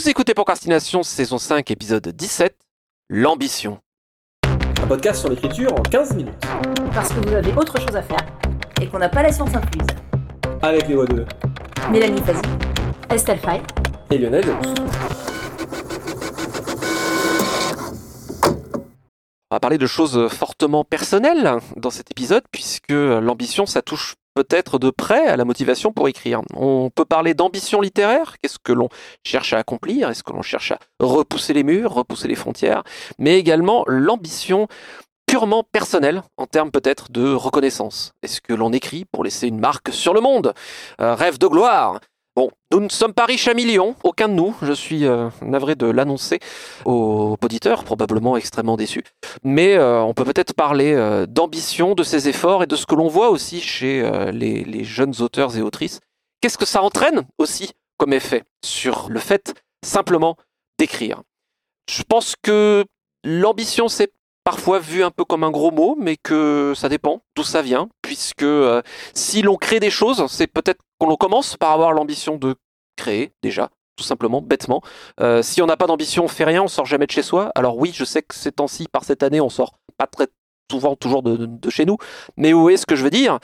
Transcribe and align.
Vous 0.00 0.08
écoutez 0.08 0.32
Procrastination, 0.32 1.02
saison 1.02 1.36
5, 1.36 1.70
épisode 1.70 2.08
17, 2.08 2.56
L'ambition. 3.10 3.80
Un 4.82 4.86
podcast 4.86 5.20
sur 5.20 5.28
l'écriture 5.28 5.74
en 5.74 5.82
15 5.82 6.14
minutes. 6.16 6.42
Parce 6.94 7.10
que 7.12 7.20
vous 7.20 7.34
avez 7.34 7.52
autre 7.52 7.78
chose 7.78 7.94
à 7.94 8.00
faire 8.00 8.24
et 8.80 8.86
qu'on 8.86 8.98
n'a 8.98 9.10
pas 9.10 9.22
la 9.22 9.30
science 9.30 9.54
infuse. 9.54 9.86
Avec 10.62 10.88
les 10.88 10.94
voix 10.94 11.04
de 11.04 11.26
Mélanie 11.90 12.22
Fazi, 12.22 12.40
Estelle 13.10 13.40
Fay 13.40 13.60
et 14.10 14.16
Lionel. 14.16 14.46
On 19.50 19.54
va 19.54 19.60
parler 19.60 19.76
de 19.76 19.86
choses 19.86 20.28
fortement 20.28 20.82
personnelles 20.82 21.58
dans 21.76 21.90
cet 21.90 22.10
épisode, 22.10 22.44
puisque 22.50 22.88
l'ambition, 22.88 23.66
ça 23.66 23.82
touche 23.82 24.14
peut-être 24.34 24.78
de 24.78 24.90
près 24.90 25.26
à 25.26 25.36
la 25.36 25.44
motivation 25.44 25.92
pour 25.92 26.08
écrire. 26.08 26.40
On 26.54 26.90
peut 26.94 27.04
parler 27.04 27.34
d'ambition 27.34 27.80
littéraire, 27.80 28.36
qu'est-ce 28.38 28.58
que 28.62 28.72
l'on 28.72 28.88
cherche 29.24 29.52
à 29.52 29.58
accomplir, 29.58 30.10
est-ce 30.10 30.22
que 30.22 30.32
l'on 30.32 30.42
cherche 30.42 30.72
à 30.72 30.78
repousser 31.00 31.52
les 31.52 31.64
murs, 31.64 31.92
repousser 31.92 32.28
les 32.28 32.34
frontières, 32.34 32.82
mais 33.18 33.38
également 33.38 33.84
l'ambition 33.86 34.68
purement 35.26 35.62
personnelle, 35.62 36.22
en 36.36 36.46
termes 36.46 36.72
peut-être 36.72 37.12
de 37.12 37.32
reconnaissance. 37.32 38.12
Est-ce 38.24 38.40
que 38.40 38.52
l'on 38.52 38.72
écrit 38.72 39.04
pour 39.04 39.22
laisser 39.22 39.46
une 39.46 39.60
marque 39.60 39.92
sur 39.92 40.12
le 40.12 40.20
monde? 40.20 40.54
Un 40.98 41.14
Rêve 41.14 41.38
de 41.38 41.46
gloire 41.46 42.00
Bon, 42.40 42.50
nous 42.72 42.80
ne 42.80 42.88
sommes 42.88 43.12
pas 43.12 43.26
riches 43.26 43.48
à 43.48 43.52
millions, 43.52 43.94
aucun 44.02 44.26
de 44.26 44.32
nous, 44.32 44.56
je 44.62 44.72
suis 44.72 45.04
euh, 45.04 45.28
navré 45.42 45.74
de 45.74 45.84
l'annoncer 45.84 46.40
aux 46.86 47.36
auditeurs, 47.44 47.84
probablement 47.84 48.34
extrêmement 48.38 48.78
déçus. 48.78 49.04
Mais 49.44 49.74
euh, 49.74 50.00
on 50.00 50.14
peut 50.14 50.24
peut-être 50.24 50.54
parler 50.54 50.94
euh, 50.94 51.26
d'ambition, 51.26 51.94
de 51.94 52.02
ses 52.02 52.30
efforts 52.30 52.62
et 52.62 52.66
de 52.66 52.76
ce 52.76 52.86
que 52.86 52.94
l'on 52.94 53.08
voit 53.08 53.28
aussi 53.28 53.60
chez 53.60 54.10
les, 54.32 54.64
les, 54.64 54.84
jeunes 54.84 55.12
auteurs 55.20 55.54
et 55.58 55.60
autrices. 55.60 56.00
Qu'est-ce 56.40 56.56
que 56.56 56.64
ça 56.64 56.82
entraîne 56.82 57.26
aussi 57.36 57.72
comme 57.98 58.14
effet 58.14 58.44
sur 58.64 59.10
le 59.10 59.20
fait 59.20 59.52
simplement 59.84 60.36
d'écrire? 60.78 61.20
Je 61.90 62.02
pense 62.04 62.36
que 62.42 62.86
l'ambition, 63.22 63.88
c'est 63.88 64.14
parfois 64.44 64.78
vu 64.78 65.04
un 65.04 65.10
peu 65.10 65.26
comme 65.26 65.44
un 65.44 65.50
gros 65.50 65.72
mot, 65.72 65.94
mais 66.00 66.16
que 66.16 66.72
ça 66.74 66.88
dépend 66.88 67.20
d'où 67.36 67.44
ça 67.44 67.60
vient, 67.60 67.90
puisque 68.00 68.46
si 69.12 69.42
l'on 69.42 69.56
crée 69.56 69.78
des 69.78 69.90
choses, 69.90 70.24
c'est 70.30 70.46
peut-être 70.46 70.80
qu'on 71.00 71.16
commence 71.16 71.56
par 71.56 71.72
avoir 71.72 71.92
l'ambition 71.92 72.36
de 72.36 72.54
créer 72.96 73.32
déjà, 73.42 73.70
tout 73.96 74.04
simplement, 74.04 74.42
bêtement. 74.42 74.82
Euh, 75.20 75.42
si 75.42 75.62
on 75.62 75.66
n'a 75.66 75.76
pas 75.76 75.86
d'ambition, 75.86 76.24
on 76.24 76.28
fait 76.28 76.44
rien, 76.44 76.62
on 76.62 76.68
sort 76.68 76.86
jamais 76.86 77.06
de 77.06 77.10
chez 77.10 77.22
soi. 77.22 77.50
Alors 77.54 77.78
oui, 77.78 77.90
je 77.94 78.04
sais 78.04 78.22
que 78.22 78.34
ces 78.34 78.52
temps-ci, 78.52 78.86
par 78.86 79.04
cette 79.04 79.22
année, 79.22 79.40
on 79.40 79.48
sort 79.48 79.74
pas 79.96 80.06
très 80.06 80.28
souvent 80.70 80.94
toujours 80.94 81.22
de, 81.22 81.48
chez 81.68 81.84
nous. 81.84 81.96
Mais 82.36 82.52
où 82.52 82.70
est 82.70 82.76
ce 82.76 82.86
que 82.86 82.94
je 82.94 83.02
veux 83.02 83.10
dire? 83.10 83.38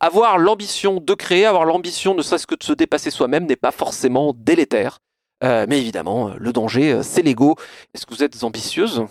Avoir 0.00 0.38
l'ambition 0.38 1.00
de 1.00 1.14
créer, 1.14 1.44
avoir 1.44 1.64
l'ambition 1.64 2.14
ne 2.14 2.22
serait-ce 2.22 2.46
que 2.46 2.54
de 2.54 2.62
se 2.62 2.72
dépasser 2.72 3.10
soi-même 3.10 3.44
n'est 3.44 3.56
pas 3.56 3.72
forcément 3.72 4.32
délétère. 4.34 4.98
Euh, 5.42 5.66
mais 5.68 5.78
évidemment, 5.78 6.32
le 6.38 6.52
danger, 6.52 6.92
euh, 6.92 7.02
c'est 7.02 7.22
l'ego. 7.22 7.56
Est-ce 7.94 8.06
que 8.06 8.14
vous 8.14 8.22
êtes 8.22 8.42
ambitieuse? 8.44 9.04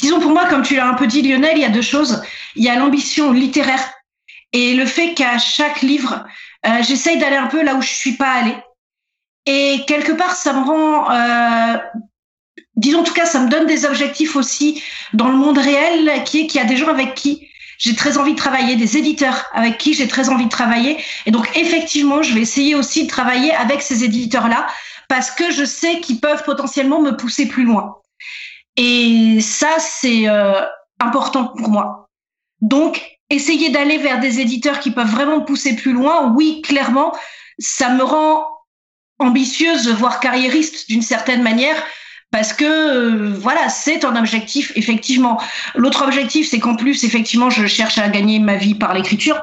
Disons 0.00 0.20
pour 0.20 0.30
moi, 0.30 0.46
comme 0.48 0.62
tu 0.62 0.74
l'as 0.74 0.88
un 0.88 0.94
peu 0.94 1.06
dit 1.06 1.22
Lionel, 1.22 1.56
il 1.56 1.62
y 1.62 1.66
a 1.66 1.70
deux 1.70 1.82
choses. 1.82 2.22
Il 2.56 2.64
y 2.64 2.68
a 2.68 2.78
l'ambition 2.78 3.32
littéraire 3.32 3.82
et 4.52 4.74
le 4.74 4.86
fait 4.86 5.14
qu'à 5.14 5.38
chaque 5.38 5.82
livre, 5.82 6.24
euh, 6.66 6.82
j'essaye 6.82 7.18
d'aller 7.18 7.36
un 7.36 7.46
peu 7.46 7.62
là 7.62 7.74
où 7.74 7.82
je 7.82 7.88
suis 7.88 8.12
pas 8.12 8.30
allée. 8.30 8.56
Et 9.46 9.80
quelque 9.86 10.12
part, 10.12 10.36
ça 10.36 10.52
me 10.52 10.64
rend, 10.64 11.10
euh, 11.10 11.78
disons 12.76 13.00
en 13.00 13.04
tout 13.04 13.14
cas, 13.14 13.26
ça 13.26 13.40
me 13.40 13.48
donne 13.48 13.66
des 13.66 13.84
objectifs 13.84 14.36
aussi 14.36 14.82
dans 15.12 15.28
le 15.28 15.36
monde 15.36 15.58
réel, 15.58 16.22
qui 16.24 16.40
est 16.40 16.46
qu'il 16.46 16.60
y 16.60 16.64
a 16.64 16.66
des 16.66 16.76
gens 16.76 16.88
avec 16.88 17.14
qui 17.14 17.48
j'ai 17.78 17.96
très 17.96 18.16
envie 18.16 18.32
de 18.32 18.38
travailler, 18.38 18.76
des 18.76 18.96
éditeurs 18.96 19.46
avec 19.52 19.78
qui 19.78 19.94
j'ai 19.94 20.06
très 20.06 20.28
envie 20.28 20.44
de 20.44 20.50
travailler. 20.50 21.02
Et 21.26 21.32
donc 21.32 21.50
effectivement, 21.56 22.22
je 22.22 22.32
vais 22.32 22.42
essayer 22.42 22.76
aussi 22.76 23.04
de 23.04 23.08
travailler 23.08 23.52
avec 23.52 23.82
ces 23.82 24.04
éditeurs-là 24.04 24.68
parce 25.08 25.32
que 25.32 25.50
je 25.50 25.64
sais 25.64 26.00
qu'ils 26.00 26.20
peuvent 26.20 26.44
potentiellement 26.44 27.00
me 27.00 27.16
pousser 27.16 27.46
plus 27.46 27.64
loin. 27.64 27.96
Et 28.76 29.40
ça, 29.40 29.68
c'est 29.78 30.28
euh, 30.28 30.62
important 31.00 31.48
pour 31.48 31.68
moi. 31.68 32.08
Donc, 32.60 33.11
essayer 33.32 33.70
d'aller 33.70 33.98
vers 33.98 34.20
des 34.20 34.40
éditeurs 34.40 34.80
qui 34.80 34.90
peuvent 34.90 35.10
vraiment 35.10 35.40
pousser 35.40 35.74
plus 35.76 35.92
loin, 35.92 36.32
oui, 36.36 36.62
clairement, 36.62 37.12
ça 37.58 37.90
me 37.90 38.02
rend 38.02 38.46
ambitieuse, 39.18 39.88
voire 39.88 40.20
carriériste 40.20 40.88
d'une 40.88 41.02
certaine 41.02 41.42
manière, 41.42 41.76
parce 42.30 42.52
que 42.52 42.64
euh, 42.64 43.34
voilà, 43.38 43.68
c'est 43.68 44.04
un 44.04 44.16
objectif 44.16 44.72
effectivement. 44.74 45.40
L'autre 45.74 46.02
objectif, 46.04 46.48
c'est 46.48 46.58
qu'en 46.58 46.76
plus, 46.76 47.04
effectivement, 47.04 47.50
je 47.50 47.66
cherche 47.66 47.98
à 47.98 48.08
gagner 48.08 48.38
ma 48.38 48.56
vie 48.56 48.74
par 48.74 48.94
l'écriture. 48.94 49.42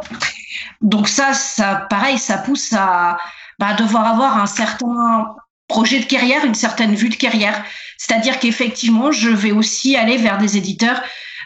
Donc 0.82 1.08
ça, 1.08 1.34
ça, 1.34 1.88
pareil, 1.90 2.18
ça 2.18 2.38
pousse 2.38 2.74
à 2.74 3.18
bah, 3.60 3.74
devoir 3.74 4.08
avoir 4.08 4.38
un 4.38 4.48
certain 4.48 5.36
projet 5.68 6.00
de 6.00 6.06
carrière, 6.06 6.46
une 6.46 6.56
certaine 6.56 6.96
vue 6.96 7.10
de 7.10 7.16
carrière. 7.16 7.64
C'est-à-dire 7.98 8.40
qu'effectivement, 8.40 9.12
je 9.12 9.30
vais 9.30 9.52
aussi 9.52 9.96
aller 9.96 10.18
vers 10.18 10.38
des 10.38 10.58
éditeurs 10.58 11.02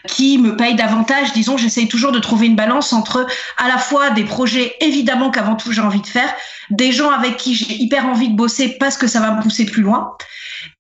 qui 0.08 0.38
me 0.38 0.56
payent 0.56 0.76
davantage. 0.76 1.34
Disons, 1.34 1.58
j'essaye 1.58 1.88
toujours 1.88 2.12
de 2.12 2.20
trouver 2.20 2.48
une 2.48 2.56
balance 2.56 2.94
entre 2.94 3.26
à 3.58 3.68
la 3.68 3.78
fois 3.78 4.10
des 4.12 4.26
projets 4.26 4.76
évidemment 4.82 5.32
qu'avant 5.32 5.56
tout 5.56 5.72
j'ai 5.72 5.82
envie 5.82 6.02
de 6.02 6.08
faire, 6.08 6.34
des 6.70 6.92
gens 6.92 7.12
avec 7.12 7.38
qui 7.38 7.56
j'ai 7.56 7.74
hyper 7.74 8.06
envie 8.06 8.30
de 8.30 8.36
bosser 8.36 8.78
parce 8.80 8.98
que 8.98 9.08
ça 9.08 9.20
va 9.20 9.32
me 9.32 9.42
pousser 9.42 9.66
plus 9.66 9.82
loin, 9.82 10.16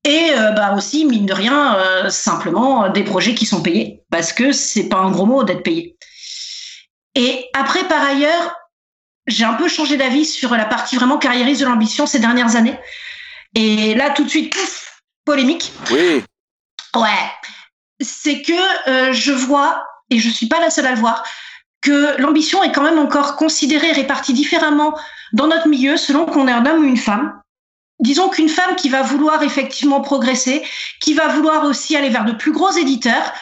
et 0.04 0.32
euh, 0.38 0.52
bah 0.52 0.74
aussi 0.76 1.06
mine 1.06 1.26
de 1.26 1.34
rien 1.34 1.76
euh, 1.76 2.10
simplement 2.10 2.90
des 2.90 3.04
projets 3.04 3.36
qui 3.36 3.46
sont 3.46 3.62
payés 3.62 4.02
parce 4.10 4.34
que 4.34 4.52
c'est 4.52 4.90
pas 4.90 4.98
un 4.98 5.12
gros 5.12 5.26
mot 5.26 5.44
d'être 5.44 5.64
payé. 5.64 5.96
Et 7.16 7.46
après 7.54 7.88
par 7.88 8.04
ailleurs, 8.04 8.56
j'ai 9.28 9.46
un 9.46 9.54
peu 9.54 9.70
changé 9.70 9.96
d'avis 9.96 10.26
sur 10.26 10.54
la 10.56 10.66
partie 10.66 10.98
vraiment 10.98 11.18
carriériste 11.18 11.62
de 11.62 11.66
l'ambition 11.66 12.06
ces 12.06 12.20
dernières 12.20 12.56
années. 12.56 12.78
Et 13.56 13.94
là 13.96 14.10
tout 14.10 14.24
de 14.24 14.30
suite, 14.30 14.54
pouf, 14.54 15.02
polémique. 15.26 15.72
Oui. 15.92 16.24
Ouais 16.96 17.32
c'est 18.04 18.42
que 18.42 18.54
euh, 18.90 19.14
je 19.14 19.32
vois, 19.32 19.84
et 20.10 20.20
je 20.20 20.30
suis 20.30 20.48
pas 20.48 20.60
la 20.60 20.70
seule 20.70 20.88
à 20.88 20.92
le 20.92 21.00
voir, 21.00 21.24
que 21.82 22.20
l'ambition 22.22 22.64
est 22.64 22.72
quand 22.72 22.84
même 22.84 23.00
encore 23.00 23.36
considérée, 23.36 23.92
répartie 23.92 24.34
différemment 24.34 24.98
dans 25.34 25.48
notre 25.48 25.68
milieu 25.68 25.98
selon 25.98 26.26
qu'on 26.26 26.48
est 26.48 26.52
un 26.52 26.66
homme 26.66 26.84
ou 26.84 26.88
une 26.88 26.98
femme. 26.98 27.42
Disons 28.00 28.30
qu'une 28.30 28.50
femme 28.50 28.76
qui 28.76 28.90
va 28.90 29.02
vouloir 29.02 29.44
effectivement 29.44 30.02
progresser, 30.02 30.64
qui 31.02 31.14
va 31.14 31.28
vouloir 31.28 31.66
aussi 31.66 31.96
aller 31.96 32.10
vers 32.10 32.26
de 32.26 32.32
plus 32.32 32.52
gros 32.52 32.72
éditeurs, 32.72 33.34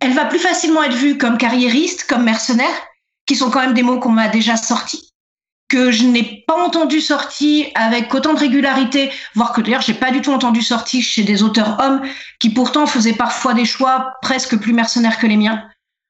elle 0.00 0.12
va 0.12 0.24
plus 0.24 0.38
facilement 0.38 0.82
être 0.82 0.94
vue 0.94 1.18
comme 1.18 1.38
carriériste, 1.38 2.04
comme 2.08 2.24
mercenaire, 2.24 2.74
qui 3.26 3.36
sont 3.36 3.50
quand 3.50 3.60
même 3.60 3.74
des 3.74 3.82
mots 3.82 3.98
qu'on 3.98 4.10
m'a 4.10 4.28
déjà 4.28 4.56
sortis 4.56 5.12
que 5.68 5.90
je 5.90 6.04
n'ai 6.04 6.44
pas 6.46 6.54
entendu 6.54 7.00
sortir 7.00 7.66
avec 7.74 8.14
autant 8.14 8.34
de 8.34 8.38
régularité, 8.38 9.10
voire 9.34 9.52
que 9.52 9.60
d'ailleurs 9.60 9.82
j'ai 9.82 9.94
pas 9.94 10.10
du 10.10 10.20
tout 10.20 10.32
entendu 10.32 10.62
sortir 10.62 11.02
chez 11.02 11.22
des 11.22 11.42
auteurs 11.42 11.78
hommes 11.80 12.02
qui 12.38 12.50
pourtant 12.50 12.86
faisaient 12.86 13.14
parfois 13.14 13.54
des 13.54 13.64
choix 13.64 14.14
presque 14.22 14.56
plus 14.58 14.72
mercenaires 14.72 15.18
que 15.18 15.26
les 15.26 15.36
miens. 15.36 15.68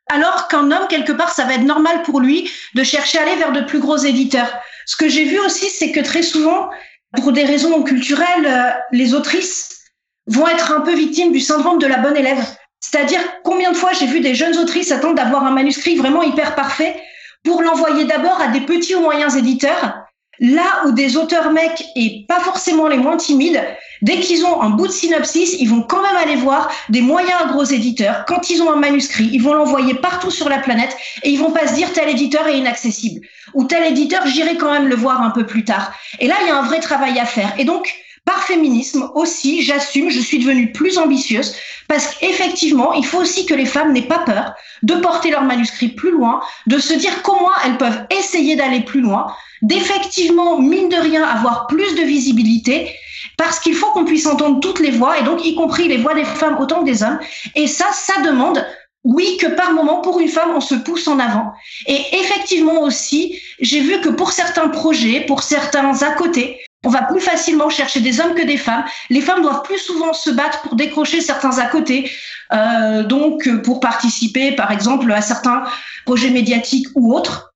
Alors 0.08 0.46
qu'un 0.48 0.70
homme, 0.70 0.86
quelque 0.88 1.12
part, 1.12 1.30
ça 1.30 1.44
va 1.44 1.54
être 1.54 1.64
normal 1.64 2.02
pour 2.02 2.20
lui 2.20 2.48
de 2.74 2.84
chercher 2.84 3.18
à 3.18 3.22
aller 3.22 3.36
vers 3.36 3.52
de 3.52 3.62
plus 3.62 3.80
gros 3.80 3.96
éditeurs. 3.96 4.52
Ce 4.84 4.94
que 4.94 5.08
j'ai 5.08 5.24
vu 5.24 5.38
aussi, 5.40 5.68
c'est 5.68 5.90
que 5.90 6.00
très 6.00 6.22
souvent, 6.22 6.70
pour 7.16 7.32
des 7.32 7.44
raisons 7.44 7.82
culturelles, 7.82 8.46
euh, 8.46 8.70
les 8.92 9.14
autrices 9.14 9.80
vont 10.26 10.46
être 10.46 10.72
un 10.72 10.80
peu 10.80 10.94
victimes 10.94 11.32
du 11.32 11.40
syndrome 11.40 11.78
de 11.78 11.86
la 11.86 11.98
bonne 11.98 12.16
élève. 12.16 12.44
C'est-à-dire 12.80 13.20
combien 13.42 13.72
de 13.72 13.76
fois 13.76 13.92
j'ai 13.92 14.06
vu 14.06 14.20
des 14.20 14.34
jeunes 14.34 14.56
autrices 14.58 14.92
attendre 14.92 15.14
d'avoir 15.14 15.44
un 15.44 15.50
manuscrit 15.50 15.96
vraiment 15.96 16.22
hyper 16.22 16.54
parfait 16.54 17.00
pour 17.46 17.62
l'envoyer 17.62 18.04
d'abord 18.04 18.40
à 18.40 18.48
des 18.48 18.60
petits 18.60 18.94
ou 18.94 19.00
moyens 19.00 19.36
éditeurs, 19.36 19.94
là 20.40 20.82
où 20.84 20.92
des 20.92 21.16
auteurs 21.16 21.50
mecs 21.52 21.84
et 21.94 22.26
pas 22.28 22.40
forcément 22.40 22.88
les 22.88 22.98
moins 22.98 23.16
timides, 23.16 23.62
dès 24.02 24.20
qu'ils 24.20 24.44
ont 24.44 24.60
un 24.60 24.70
bout 24.70 24.88
de 24.88 24.92
synopsis, 24.92 25.56
ils 25.58 25.68
vont 25.68 25.82
quand 25.82 26.02
même 26.02 26.16
aller 26.16 26.36
voir 26.36 26.70
des 26.88 27.00
moyens 27.00 27.46
gros 27.48 27.64
éditeurs. 27.64 28.24
Quand 28.26 28.50
ils 28.50 28.60
ont 28.62 28.70
un 28.70 28.76
manuscrit, 28.76 29.30
ils 29.32 29.42
vont 29.42 29.54
l'envoyer 29.54 29.94
partout 29.94 30.30
sur 30.30 30.48
la 30.48 30.58
planète 30.58 30.94
et 31.22 31.30
ils 31.30 31.38
vont 31.38 31.52
pas 31.52 31.68
se 31.68 31.74
dire 31.74 31.92
tel 31.92 32.08
éditeur 32.08 32.46
est 32.48 32.58
inaccessible 32.58 33.26
ou 33.54 33.64
tel 33.64 33.84
éditeur 33.84 34.26
j'irai 34.26 34.56
quand 34.56 34.72
même 34.72 34.88
le 34.88 34.96
voir 34.96 35.22
un 35.22 35.30
peu 35.30 35.46
plus 35.46 35.64
tard. 35.64 35.92
Et 36.18 36.26
là, 36.26 36.34
il 36.42 36.48
y 36.48 36.50
a 36.50 36.58
un 36.58 36.66
vrai 36.66 36.80
travail 36.80 37.18
à 37.18 37.24
faire. 37.24 37.54
Et 37.58 37.64
donc, 37.64 37.94
par 38.26 38.42
féminisme 38.42 39.08
aussi, 39.14 39.62
j'assume, 39.62 40.10
je 40.10 40.20
suis 40.20 40.40
devenue 40.40 40.72
plus 40.72 40.98
ambitieuse 40.98 41.54
parce 41.88 42.14
qu'effectivement, 42.16 42.92
il 42.92 43.06
faut 43.06 43.18
aussi 43.18 43.46
que 43.46 43.54
les 43.54 43.64
femmes 43.64 43.92
n'aient 43.92 44.02
pas 44.02 44.18
peur 44.18 44.52
de 44.82 44.94
porter 44.96 45.30
leur 45.30 45.44
manuscrit 45.44 45.88
plus 45.88 46.10
loin, 46.10 46.40
de 46.66 46.78
se 46.78 46.92
dire 46.92 47.22
comment 47.22 47.52
elles 47.64 47.78
peuvent 47.78 48.04
essayer 48.10 48.56
d'aller 48.56 48.80
plus 48.80 49.00
loin, 49.00 49.32
d'effectivement, 49.62 50.60
mine 50.60 50.88
de 50.88 50.96
rien, 50.96 51.22
avoir 51.22 51.68
plus 51.68 51.94
de 51.94 52.02
visibilité 52.02 52.92
parce 53.38 53.60
qu'il 53.60 53.74
faut 53.74 53.90
qu'on 53.92 54.04
puisse 54.04 54.26
entendre 54.26 54.60
toutes 54.60 54.80
les 54.80 54.90
voix 54.90 55.18
et 55.18 55.22
donc 55.22 55.44
y 55.44 55.54
compris 55.54 55.86
les 55.86 55.98
voix 55.98 56.14
des 56.14 56.24
femmes 56.24 56.58
autant 56.58 56.80
que 56.80 56.86
des 56.86 57.02
hommes. 57.02 57.20
Et 57.54 57.68
ça, 57.68 57.86
ça 57.92 58.20
demande 58.22 58.64
oui, 59.06 59.36
que 59.40 59.46
par 59.46 59.72
moment, 59.72 60.00
pour 60.00 60.18
une 60.18 60.28
femme, 60.28 60.50
on 60.56 60.60
se 60.60 60.74
pousse 60.74 61.06
en 61.06 61.20
avant. 61.20 61.52
Et 61.86 62.00
effectivement 62.14 62.82
aussi, 62.82 63.40
j'ai 63.60 63.80
vu 63.80 64.00
que 64.00 64.08
pour 64.08 64.32
certains 64.32 64.66
projets, 64.66 65.20
pour 65.20 65.44
certains 65.44 66.02
à 66.02 66.10
côté, 66.10 66.60
on 66.86 66.88
va 66.88 67.02
plus 67.02 67.20
facilement 67.20 67.68
chercher 67.68 68.00
des 68.00 68.20
hommes 68.20 68.34
que 68.34 68.46
des 68.46 68.56
femmes. 68.56 68.84
Les 69.10 69.20
femmes 69.20 69.42
doivent 69.42 69.62
plus 69.62 69.78
souvent 69.78 70.12
se 70.12 70.30
battre 70.30 70.62
pour 70.62 70.76
décrocher 70.76 71.20
certains 71.20 71.58
à 71.58 71.66
côté, 71.66 72.08
euh, 72.52 73.02
donc 73.02 73.48
pour 73.64 73.80
participer, 73.80 74.52
par 74.52 74.70
exemple, 74.70 75.10
à 75.10 75.20
certains 75.20 75.64
projets 76.04 76.30
médiatiques 76.30 76.86
ou 76.94 77.12
autres. 77.12 77.52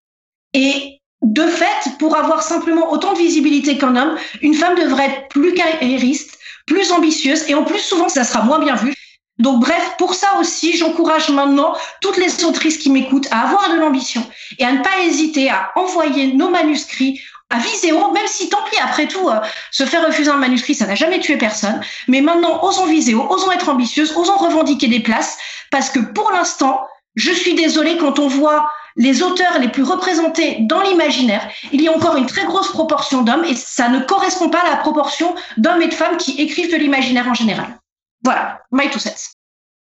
Et 0.52 0.98
de 1.22 1.46
fait, 1.46 1.96
pour 2.00 2.16
avoir 2.16 2.42
simplement 2.42 2.90
autant 2.90 3.12
de 3.12 3.18
visibilité 3.18 3.78
qu'un 3.78 3.94
homme, 3.94 4.16
une 4.42 4.54
femme 4.54 4.74
devrait 4.74 5.06
être 5.06 5.28
plus 5.28 5.54
carriériste, 5.54 6.36
plus 6.66 6.90
ambitieuse, 6.90 7.48
et 7.48 7.54
en 7.54 7.62
plus, 7.62 7.78
souvent, 7.78 8.08
ça 8.08 8.24
sera 8.24 8.42
moins 8.42 8.58
bien 8.58 8.74
vu. 8.74 8.92
Donc 9.38 9.60
bref, 9.60 9.94
pour 9.96 10.14
ça 10.14 10.38
aussi, 10.40 10.76
j'encourage 10.76 11.30
maintenant 11.30 11.74
toutes 12.00 12.16
les 12.16 12.44
autrices 12.44 12.78
qui 12.78 12.90
m'écoutent 12.90 13.28
à 13.30 13.42
avoir 13.46 13.72
de 13.72 13.78
l'ambition 13.78 14.22
et 14.58 14.64
à 14.64 14.72
ne 14.72 14.82
pas 14.82 15.00
hésiter 15.06 15.48
à 15.48 15.70
envoyer 15.76 16.34
nos 16.34 16.50
manuscrits 16.50 17.20
à 17.50 17.58
Viséo, 17.58 18.12
même 18.12 18.26
si 18.26 18.48
tant 18.48 18.62
pis, 18.70 18.78
après 18.78 19.06
tout, 19.06 19.28
euh, 19.28 19.40
se 19.72 19.84
faire 19.84 20.06
refuser 20.06 20.30
un 20.30 20.36
manuscrit, 20.36 20.74
ça 20.74 20.86
n'a 20.86 20.94
jamais 20.94 21.18
tué 21.18 21.36
personne. 21.36 21.80
Mais 22.08 22.20
maintenant, 22.20 22.62
osons 22.62 22.86
Viséo, 22.86 23.26
osons 23.28 23.50
être 23.50 23.68
ambitieuses, 23.68 24.12
osons 24.16 24.36
revendiquer 24.36 24.88
des 24.88 25.00
places, 25.00 25.36
parce 25.70 25.90
que 25.90 25.98
pour 25.98 26.30
l'instant, 26.30 26.80
je 27.16 27.32
suis 27.32 27.54
désolée 27.54 27.96
quand 27.96 28.18
on 28.18 28.28
voit 28.28 28.70
les 28.96 29.22
auteurs 29.22 29.58
les 29.58 29.68
plus 29.68 29.82
représentés 29.82 30.58
dans 30.60 30.80
l'imaginaire, 30.82 31.48
il 31.72 31.80
y 31.80 31.88
a 31.88 31.92
encore 31.92 32.16
une 32.16 32.26
très 32.26 32.44
grosse 32.44 32.70
proportion 32.70 33.22
d'hommes 33.22 33.44
et 33.44 33.54
ça 33.54 33.88
ne 33.88 34.00
correspond 34.00 34.48
pas 34.48 34.60
à 34.60 34.70
la 34.70 34.76
proportion 34.76 35.34
d'hommes 35.56 35.82
et 35.82 35.88
de 35.88 35.94
femmes 35.94 36.16
qui 36.16 36.40
écrivent 36.40 36.70
de 36.70 36.76
l'imaginaire 36.76 37.28
en 37.28 37.34
général. 37.34 37.78
Voilà, 38.24 38.62
my 38.70 38.90
two 38.90 38.98
cents. 38.98 39.34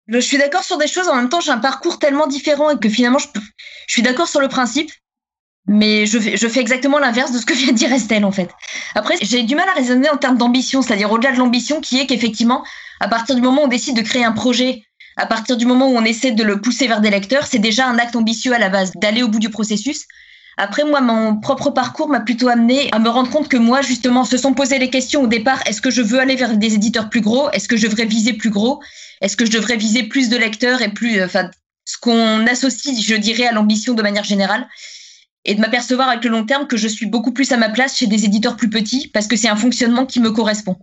Je 0.08 0.18
suis 0.18 0.36
d'accord 0.36 0.64
sur 0.64 0.78
des 0.78 0.88
choses, 0.88 1.08
en 1.08 1.16
même 1.16 1.28
temps 1.28 1.40
j'ai 1.40 1.52
un 1.52 1.58
parcours 1.58 1.98
tellement 1.98 2.26
différent 2.26 2.70
et 2.70 2.78
que 2.78 2.88
finalement 2.88 3.18
je 3.18 3.28
suis 3.92 4.02
d'accord 4.02 4.28
sur 4.28 4.40
le 4.40 4.48
principe, 4.48 4.90
mais 5.66 6.06
je 6.06 6.18
fais, 6.18 6.36
je 6.36 6.48
fais 6.48 6.60
exactement 6.60 6.98
l'inverse 6.98 7.32
de 7.32 7.38
ce 7.38 7.46
que 7.46 7.54
vient 7.54 7.72
de 7.72 7.78
dire 7.78 7.92
Estelle 7.92 8.24
en 8.24 8.32
fait. 8.32 8.50
Après, 8.94 9.14
j'ai 9.22 9.42
du 9.42 9.54
mal 9.54 9.68
à 9.68 9.72
raisonner 9.72 10.10
en 10.10 10.16
termes 10.16 10.36
d'ambition, 10.36 10.82
c'est-à-dire 10.82 11.10
au-delà 11.12 11.32
de 11.32 11.38
l'ambition 11.38 11.80
qui 11.80 12.00
est 12.00 12.06
qu'effectivement, 12.06 12.64
à 13.00 13.08
partir 13.08 13.34
du 13.34 13.42
moment 13.42 13.62
où 13.62 13.66
on 13.66 13.68
décide 13.68 13.96
de 13.96 14.02
créer 14.02 14.24
un 14.24 14.32
projet 14.32 14.82
à 15.16 15.26
partir 15.26 15.56
du 15.56 15.66
moment 15.66 15.88
où 15.88 15.96
on 15.96 16.04
essaie 16.04 16.32
de 16.32 16.42
le 16.42 16.60
pousser 16.60 16.86
vers 16.86 17.00
des 17.00 17.10
lecteurs, 17.10 17.46
c'est 17.46 17.58
déjà 17.58 17.86
un 17.86 17.98
acte 17.98 18.16
ambitieux 18.16 18.54
à 18.54 18.58
la 18.58 18.68
base, 18.68 18.92
d'aller 18.94 19.22
au 19.22 19.28
bout 19.28 19.38
du 19.38 19.50
processus. 19.50 20.06
Après, 20.58 20.84
moi, 20.84 21.00
mon 21.00 21.36
propre 21.36 21.70
parcours 21.70 22.08
m'a 22.08 22.20
plutôt 22.20 22.48
amené 22.48 22.90
à 22.92 22.98
me 22.98 23.08
rendre 23.08 23.30
compte 23.30 23.48
que 23.48 23.56
moi, 23.56 23.80
justement, 23.80 24.24
se 24.24 24.36
sont 24.36 24.52
posé 24.52 24.78
les 24.78 24.90
questions 24.90 25.22
au 25.22 25.26
départ. 25.26 25.60
Est-ce 25.66 25.80
que 25.80 25.90
je 25.90 26.02
veux 26.02 26.20
aller 26.20 26.36
vers 26.36 26.56
des 26.56 26.74
éditeurs 26.74 27.08
plus 27.08 27.22
gros? 27.22 27.50
Est-ce 27.50 27.68
que 27.68 27.76
je 27.76 27.86
devrais 27.86 28.04
viser 28.04 28.34
plus 28.34 28.50
gros? 28.50 28.82
Est-ce 29.22 29.36
que 29.36 29.46
je 29.46 29.50
devrais 29.50 29.76
viser 29.76 30.04
plus 30.04 30.28
de 30.28 30.36
lecteurs 30.36 30.82
et 30.82 30.92
plus, 30.92 31.20
euh, 31.20 31.26
enfin, 31.26 31.50
ce 31.84 31.96
qu'on 31.98 32.46
associe, 32.46 33.00
je 33.00 33.14
dirais, 33.14 33.46
à 33.46 33.52
l'ambition 33.52 33.94
de 33.94 34.02
manière 34.02 34.24
générale? 34.24 34.68
Et 35.44 35.54
de 35.54 35.60
m'apercevoir 35.60 36.08
avec 36.08 36.24
le 36.24 36.30
long 36.30 36.44
terme 36.44 36.66
que 36.66 36.76
je 36.76 36.88
suis 36.88 37.06
beaucoup 37.06 37.32
plus 37.32 37.50
à 37.52 37.56
ma 37.56 37.68
place 37.68 37.96
chez 37.96 38.06
des 38.06 38.24
éditeurs 38.24 38.56
plus 38.56 38.70
petits 38.70 39.08
parce 39.08 39.26
que 39.26 39.36
c'est 39.36 39.48
un 39.48 39.56
fonctionnement 39.56 40.06
qui 40.06 40.20
me 40.20 40.30
correspond. 40.30 40.76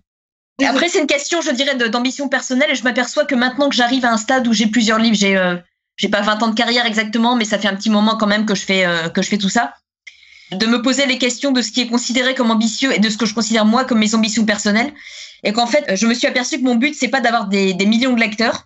Après, 0.67 0.89
c'est 0.89 0.99
une 0.99 1.07
question, 1.07 1.41
je 1.41 1.51
dirais, 1.51 1.75
d'ambition 1.75 2.27
personnelle 2.27 2.69
et 2.71 2.75
je 2.75 2.83
m'aperçois 2.83 3.25
que 3.25 3.35
maintenant 3.35 3.69
que 3.69 3.75
j'arrive 3.75 4.03
à 4.05 4.11
un 4.11 4.17
stade 4.17 4.47
où 4.47 4.53
j'ai 4.53 4.67
plusieurs 4.67 4.99
livres, 4.99 5.15
j'ai 5.15 5.37
euh, 5.37 5.55
j'ai 5.95 6.09
pas 6.09 6.21
20 6.21 6.43
ans 6.43 6.47
de 6.47 6.55
carrière 6.55 6.85
exactement, 6.85 7.35
mais 7.35 7.45
ça 7.45 7.59
fait 7.59 7.67
un 7.67 7.75
petit 7.75 7.89
moment 7.89 8.17
quand 8.17 8.27
même 8.27 8.45
que 8.45 8.55
je 8.55 8.65
fais 8.65 8.85
euh, 8.85 9.09
que 9.09 9.21
je 9.21 9.29
fais 9.29 9.37
tout 9.37 9.49
ça. 9.49 9.73
De 10.51 10.65
me 10.65 10.81
poser 10.81 11.05
les 11.05 11.17
questions 11.17 11.51
de 11.51 11.61
ce 11.61 11.71
qui 11.71 11.81
est 11.81 11.87
considéré 11.87 12.35
comme 12.35 12.51
ambitieux 12.51 12.91
et 12.93 12.99
de 12.99 13.09
ce 13.09 13.17
que 13.17 13.25
je 13.25 13.33
considère 13.33 13.65
moi 13.65 13.85
comme 13.85 13.99
mes 13.99 14.15
ambitions 14.15 14.45
personnelles. 14.45 14.93
Et 15.43 15.53
qu'en 15.53 15.67
fait, 15.67 15.95
je 15.95 16.07
me 16.07 16.13
suis 16.13 16.25
aperçu 16.25 16.57
que 16.57 16.63
mon 16.63 16.75
but, 16.75 16.95
c'est 16.95 17.07
pas 17.07 17.21
d'avoir 17.21 17.47
des, 17.47 17.73
des 17.73 17.85
millions 17.85 18.13
de 18.13 18.19
lecteurs. 18.19 18.65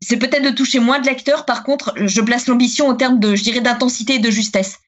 C'est 0.00 0.18
peut-être 0.18 0.42
de 0.42 0.50
toucher 0.50 0.78
moins 0.78 0.98
de 0.98 1.06
lecteurs. 1.06 1.46
Par 1.46 1.62
contre, 1.62 1.94
je 1.96 2.20
place 2.20 2.48
l'ambition 2.48 2.88
en 2.88 2.94
termes 2.94 3.18
de, 3.18 3.34
je 3.34 3.42
dirais, 3.42 3.60
d'intensité 3.60 4.16
et 4.16 4.18
de 4.18 4.30
justesse. 4.30 4.78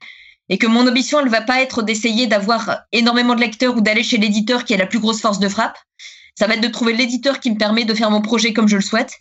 Et 0.48 0.58
que 0.58 0.66
mon 0.66 0.86
ambition, 0.86 1.20
elle 1.20 1.28
va 1.28 1.40
pas 1.40 1.62
être 1.62 1.82
d'essayer 1.82 2.26
d'avoir 2.26 2.82
énormément 2.92 3.34
de 3.34 3.40
lecteurs 3.40 3.76
ou 3.76 3.80
d'aller 3.80 4.02
chez 4.02 4.18
l'éditeur 4.18 4.64
qui 4.64 4.74
a 4.74 4.76
la 4.76 4.86
plus 4.86 4.98
grosse 4.98 5.20
force 5.20 5.38
de 5.38 5.48
frappe 5.48 5.78
ça 6.34 6.46
va 6.46 6.54
être 6.54 6.60
de 6.60 6.68
trouver 6.68 6.92
l'éditeur 6.92 7.40
qui 7.40 7.50
me 7.50 7.56
permet 7.56 7.84
de 7.84 7.94
faire 7.94 8.10
mon 8.10 8.20
projet 8.20 8.52
comme 8.52 8.68
je 8.68 8.76
le 8.76 8.82
souhaite. 8.82 9.12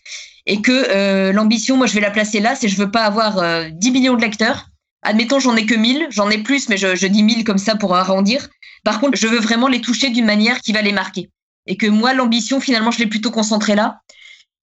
Et 0.46 0.62
que 0.62 0.72
euh, 0.72 1.32
l'ambition, 1.32 1.78
moi, 1.78 1.88
je 1.88 1.94
vais 1.94 2.02
la 2.02 2.12
placer 2.12 2.40
là, 2.40 2.56
c'est 2.56 2.68
je 2.68 2.76
veux 2.76 2.92
pas 2.92 3.04
avoir 3.04 3.36
10 3.72 3.90
euh, 3.90 3.92
millions 3.92 4.16
de 4.16 4.22
lecteurs. 4.22 4.68
Admettons, 5.04 5.40
j'en 5.40 5.56
ai 5.56 5.66
que 5.66 5.76
1000, 5.76 6.08
j'en 6.10 6.30
ai 6.30 6.40
plus, 6.40 6.70
mais 6.70 6.78
je, 6.78 6.96
je 6.96 7.08
dis 7.08 7.24
1000 7.24 7.44
comme 7.44 7.58
ça 7.58 7.76
pour 7.76 7.96
arrondir. 7.96 8.50
Par 8.84 9.00
contre, 9.00 9.18
je 9.18 9.28
veux 9.28 9.40
vraiment 9.40 9.68
les 9.68 9.82
toucher 9.82 10.10
d'une 10.10 10.26
manière 10.26 10.60
qui 10.60 10.74
va 10.74 10.82
les 10.82 10.92
marquer. 10.92 11.30
Et 11.68 11.78
que 11.78 11.88
moi, 11.88 12.14
l'ambition, 12.14 12.60
finalement, 12.60 12.92
je 12.92 13.00
l'ai 13.00 13.08
plutôt 13.08 13.32
concentrée 13.32 13.76
là. 13.76 14.00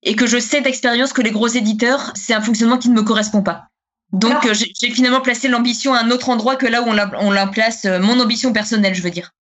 Et 0.03 0.17
que 0.17 0.27
je 0.27 0.39
sais 0.39 0.61
d'expérience 0.61 1.13
que 1.13 1.23
les 1.23 1.31
gros 1.31 1.49
éditeurs, 1.49 2.13
c'est 2.15 2.35
un 2.35 2.41
fonctionnement 2.41 2.79
qui 2.79 2.89
ne 2.89 2.95
me 2.95 3.03
correspond 3.03 3.43
pas. 3.43 3.65
Donc, 4.13 4.45
euh, 4.45 4.55
j'ai 4.55 4.91
finalement 4.91 5.21
placé 5.21 5.49
l'ambition 5.49 5.95
à 5.95 6.01
un 6.01 6.11
autre 6.11 6.29
endroit 6.31 6.57
que 6.57 6.67
là 6.67 6.83
où 6.83 6.87
on 6.87 6.93
la, 6.93 7.11
on 7.21 7.31
la 7.31 7.47
place, 7.47 7.85
mon 7.85 8.19
ambition 8.21 8.53
personnelle, 8.53 8.95
je 8.95 9.03
veux 9.03 9.11
dire. 9.11 9.33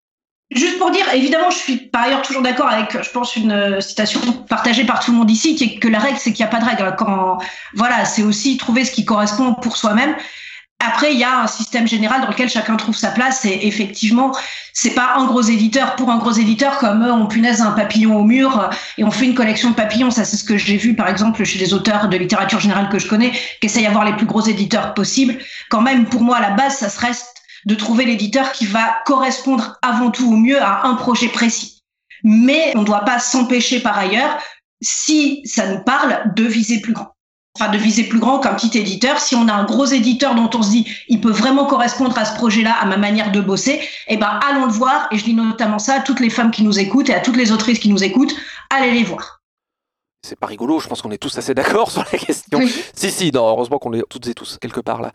Juste 0.50 0.78
pour 0.78 0.90
dire, 0.90 1.04
évidemment, 1.12 1.50
je 1.50 1.58
suis 1.58 1.76
par 1.76 2.04
ailleurs 2.04 2.22
toujours 2.22 2.40
d'accord 2.40 2.68
avec, 2.68 3.02
je 3.02 3.10
pense, 3.10 3.36
une 3.36 3.52
euh, 3.52 3.80
citation 3.82 4.20
partagée 4.48 4.84
par 4.84 5.04
tout 5.04 5.10
le 5.12 5.18
monde 5.18 5.30
ici, 5.30 5.54
qui 5.54 5.64
est 5.64 5.78
que 5.78 5.88
la 5.88 5.98
règle, 5.98 6.18
c'est 6.18 6.32
qu'il 6.32 6.42
n'y 6.42 6.48
a 6.48 6.50
pas 6.50 6.60
de 6.60 6.64
règle. 6.64 6.94
Quand, 6.96 7.36
voilà, 7.74 8.06
c'est 8.06 8.22
aussi 8.22 8.56
trouver 8.56 8.86
ce 8.86 8.92
qui 8.92 9.04
correspond 9.04 9.52
pour 9.52 9.76
soi-même. 9.76 10.16
Après, 10.88 11.12
il 11.12 11.18
y 11.18 11.24
a 11.24 11.42
un 11.42 11.46
système 11.46 11.86
général 11.86 12.22
dans 12.22 12.28
lequel 12.28 12.48
chacun 12.48 12.76
trouve 12.76 12.96
sa 12.96 13.10
place. 13.10 13.44
Et 13.44 13.66
effectivement, 13.66 14.34
c'est 14.72 14.94
pas 14.94 15.16
un 15.16 15.26
gros 15.26 15.42
éditeur 15.42 15.96
pour 15.96 16.10
un 16.10 16.16
gros 16.16 16.32
éditeur 16.32 16.78
comme 16.78 17.04
eux, 17.04 17.12
on 17.12 17.26
punaise 17.26 17.60
un 17.60 17.72
papillon 17.72 18.16
au 18.16 18.24
mur 18.24 18.70
et 18.96 19.04
on 19.04 19.10
fait 19.10 19.26
une 19.26 19.34
collection 19.34 19.70
de 19.70 19.74
papillons. 19.74 20.10
Ça, 20.10 20.24
c'est 20.24 20.38
ce 20.38 20.44
que 20.44 20.56
j'ai 20.56 20.78
vu, 20.78 20.94
par 20.94 21.08
exemple, 21.08 21.44
chez 21.44 21.58
les 21.58 21.74
auteurs 21.74 22.08
de 22.08 22.16
littérature 22.16 22.58
générale 22.58 22.88
que 22.88 22.98
je 22.98 23.06
connais, 23.06 23.32
qui 23.60 23.66
essayent 23.66 23.84
d'avoir 23.84 24.06
les 24.06 24.16
plus 24.16 24.24
gros 24.24 24.40
éditeurs 24.40 24.94
possibles. 24.94 25.36
Quand 25.68 25.82
même, 25.82 26.06
pour 26.06 26.22
moi, 26.22 26.38
à 26.38 26.40
la 26.40 26.50
base, 26.52 26.78
ça 26.78 26.88
se 26.88 26.98
reste 26.98 27.34
de 27.66 27.74
trouver 27.74 28.06
l'éditeur 28.06 28.52
qui 28.52 28.64
va 28.64 28.96
correspondre 29.04 29.76
avant 29.82 30.10
tout 30.10 30.32
au 30.32 30.36
mieux 30.36 30.62
à 30.62 30.86
un 30.86 30.94
projet 30.94 31.28
précis. 31.28 31.82
Mais 32.24 32.72
on 32.76 32.80
ne 32.80 32.86
doit 32.86 33.04
pas 33.04 33.18
s'empêcher 33.18 33.80
par 33.80 33.98
ailleurs, 33.98 34.38
si 34.80 35.42
ça 35.44 35.66
nous 35.66 35.84
parle, 35.84 36.32
de 36.34 36.44
viser 36.44 36.80
plus 36.80 36.94
grand. 36.94 37.14
Enfin, 37.60 37.72
de 37.72 37.78
viser 37.78 38.04
plus 38.04 38.20
grand 38.20 38.38
qu'un 38.38 38.54
petit 38.54 38.78
éditeur. 38.78 39.18
Si 39.18 39.34
on 39.34 39.48
a 39.48 39.52
un 39.52 39.64
gros 39.64 39.86
éditeur 39.86 40.34
dont 40.36 40.48
on 40.54 40.62
se 40.62 40.70
dit, 40.70 40.86
il 41.08 41.20
peut 41.20 41.32
vraiment 41.32 41.64
correspondre 41.66 42.16
à 42.16 42.24
ce 42.24 42.36
projet-là, 42.36 42.72
à 42.80 42.86
ma 42.86 42.96
manière 42.96 43.32
de 43.32 43.40
bosser, 43.40 43.80
eh 44.06 44.16
ben, 44.16 44.38
allons 44.48 44.66
le 44.66 44.72
voir. 44.72 45.08
Et 45.10 45.18
je 45.18 45.24
dis 45.24 45.34
notamment 45.34 45.80
ça 45.80 45.94
à 45.94 46.00
toutes 46.00 46.20
les 46.20 46.30
femmes 46.30 46.52
qui 46.52 46.62
nous 46.62 46.78
écoutent 46.78 47.08
et 47.08 47.14
à 47.14 47.20
toutes 47.20 47.36
les 47.36 47.50
autrices 47.50 47.80
qui 47.80 47.88
nous 47.88 48.04
écoutent. 48.04 48.34
Allez 48.70 48.92
les 48.92 49.04
voir 49.04 49.38
c'est 50.26 50.38
pas 50.38 50.46
rigolo, 50.46 50.78
je 50.78 50.88
pense 50.88 51.00
qu'on 51.00 51.10
est 51.10 51.18
tous 51.18 51.38
assez 51.38 51.54
d'accord 51.54 51.90
sur 51.92 52.04
la 52.12 52.18
question. 52.18 52.60
Si, 52.94 53.10
si, 53.10 53.30
non, 53.32 53.48
heureusement 53.48 53.78
qu'on 53.78 53.92
est 53.92 54.02
toutes 54.08 54.26
et 54.26 54.34
tous 54.34 54.58
quelque 54.60 54.80
part 54.80 55.00
là. 55.00 55.12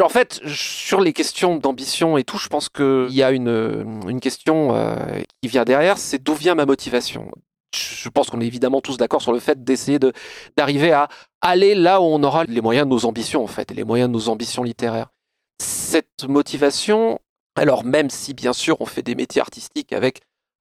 En 0.00 0.08
fait, 0.08 0.40
sur 0.46 1.02
les 1.02 1.12
questions 1.12 1.56
d'ambition 1.56 2.16
et 2.16 2.24
tout, 2.24 2.38
je 2.38 2.48
pense 2.48 2.70
qu'il 2.70 3.10
y 3.10 3.22
a 3.22 3.30
une, 3.30 4.02
une 4.08 4.20
question 4.20 4.74
euh, 4.74 4.96
qui 5.42 5.48
vient 5.50 5.64
derrière, 5.64 5.98
c'est 5.98 6.22
d'où 6.22 6.34
vient 6.34 6.54
ma 6.54 6.64
motivation? 6.64 7.30
Je 7.74 8.08
pense 8.08 8.30
qu'on 8.30 8.40
est 8.40 8.46
évidemment 8.46 8.80
tous 8.80 8.96
d'accord 8.96 9.22
sur 9.22 9.32
le 9.32 9.40
fait 9.40 9.64
d'essayer 9.64 9.98
de, 9.98 10.12
d'arriver 10.56 10.92
à 10.92 11.08
aller 11.40 11.74
là 11.74 12.00
où 12.00 12.04
on 12.04 12.22
aura 12.22 12.44
les 12.44 12.60
moyens 12.60 12.86
de 12.86 12.90
nos 12.90 13.04
ambitions, 13.04 13.42
en 13.42 13.46
fait, 13.46 13.70
et 13.70 13.74
les 13.74 13.84
moyens 13.84 14.08
de 14.08 14.14
nos 14.14 14.28
ambitions 14.28 14.62
littéraires. 14.62 15.08
Cette 15.60 16.24
motivation, 16.28 17.18
alors 17.56 17.84
même 17.84 18.10
si 18.10 18.34
bien 18.34 18.52
sûr 18.52 18.80
on 18.80 18.86
fait 18.86 19.02
des 19.02 19.14
métiers 19.14 19.40
artistiques 19.40 19.92
avec 19.92 20.20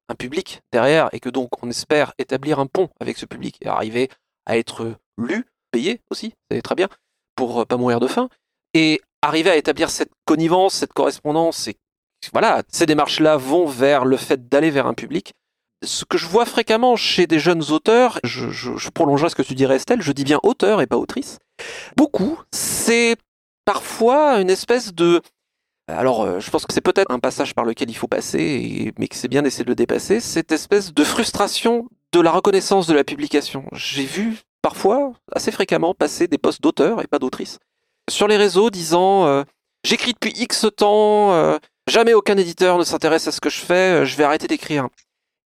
un 0.09 0.15
public 0.15 0.61
derrière, 0.71 1.09
et 1.13 1.19
que 1.19 1.29
donc 1.29 1.49
on 1.63 1.69
espère 1.69 2.13
établir 2.17 2.59
un 2.59 2.67
pont 2.67 2.89
avec 2.99 3.17
ce 3.17 3.25
public 3.25 3.57
et 3.61 3.67
arriver 3.67 4.09
à 4.45 4.57
être 4.57 4.95
lu, 5.17 5.45
payé 5.71 6.01
aussi, 6.09 6.33
c'est 6.49 6.61
très 6.61 6.75
bien, 6.75 6.89
pour 7.35 7.65
pas 7.65 7.77
mourir 7.77 7.99
de 7.99 8.07
faim, 8.07 8.29
et 8.73 9.01
arriver 9.21 9.49
à 9.49 9.55
établir 9.55 9.89
cette 9.89 10.11
connivence, 10.25 10.73
cette 10.73 10.93
correspondance, 10.93 11.67
et 11.67 11.77
voilà, 12.33 12.61
ces 12.69 12.85
démarches-là 12.85 13.37
vont 13.37 13.65
vers 13.65 14.05
le 14.05 14.17
fait 14.17 14.47
d'aller 14.47 14.69
vers 14.69 14.87
un 14.87 14.93
public. 14.93 15.33
Ce 15.83 16.05
que 16.05 16.17
je 16.17 16.27
vois 16.27 16.45
fréquemment 16.45 16.95
chez 16.95 17.27
des 17.27 17.39
jeunes 17.39 17.63
auteurs, 17.71 18.19
je, 18.23 18.89
prolongerai 18.89 19.29
ce 19.29 19.35
que 19.35 19.41
tu 19.41 19.55
dirais 19.55 19.77
Estelle, 19.77 20.01
je 20.01 20.11
dis 20.11 20.23
bien 20.23 20.39
auteur 20.43 20.81
et 20.81 20.87
pas 20.87 20.97
autrice, 20.97 21.39
beaucoup, 21.97 22.39
c'est 22.51 23.15
parfois 23.65 24.39
une 24.41 24.49
espèce 24.49 24.93
de... 24.93 25.21
Alors, 25.87 26.21
euh, 26.21 26.39
je 26.39 26.49
pense 26.51 26.65
que 26.65 26.73
c'est 26.73 26.81
peut-être 26.81 27.11
un 27.11 27.19
passage 27.19 27.55
par 27.55 27.65
lequel 27.65 27.89
il 27.89 27.95
faut 27.95 28.07
passer, 28.07 28.93
mais 28.97 29.07
que 29.07 29.15
c'est 29.15 29.27
bien 29.27 29.41
d'essayer 29.41 29.63
de 29.65 29.69
le 29.69 29.75
dépasser, 29.75 30.19
cette 30.19 30.51
espèce 30.51 30.93
de 30.93 31.03
frustration 31.03 31.87
de 32.13 32.19
la 32.21 32.31
reconnaissance 32.31 32.87
de 32.87 32.93
la 32.93 33.03
publication. 33.03 33.65
J'ai 33.73 34.05
vu 34.05 34.37
parfois, 34.61 35.13
assez 35.33 35.51
fréquemment, 35.51 35.93
passer 35.93 36.27
des 36.27 36.37
postes 36.37 36.61
d'auteur 36.61 37.01
et 37.01 37.07
pas 37.07 37.19
d'autrice 37.19 37.59
sur 38.09 38.27
les 38.27 38.37
réseaux 38.37 38.69
disant 38.69 39.25
euh, 39.25 39.43
j'écris 39.83 40.13
depuis 40.13 40.33
X 40.35 40.67
temps, 40.75 41.33
euh, 41.33 41.57
jamais 41.87 42.13
aucun 42.13 42.37
éditeur 42.37 42.77
ne 42.77 42.83
s'intéresse 42.83 43.27
à 43.27 43.31
ce 43.31 43.41
que 43.41 43.49
je 43.49 43.59
fais, 43.59 44.05
je 44.05 44.15
vais 44.17 44.23
arrêter 44.23 44.47
d'écrire. 44.47 44.87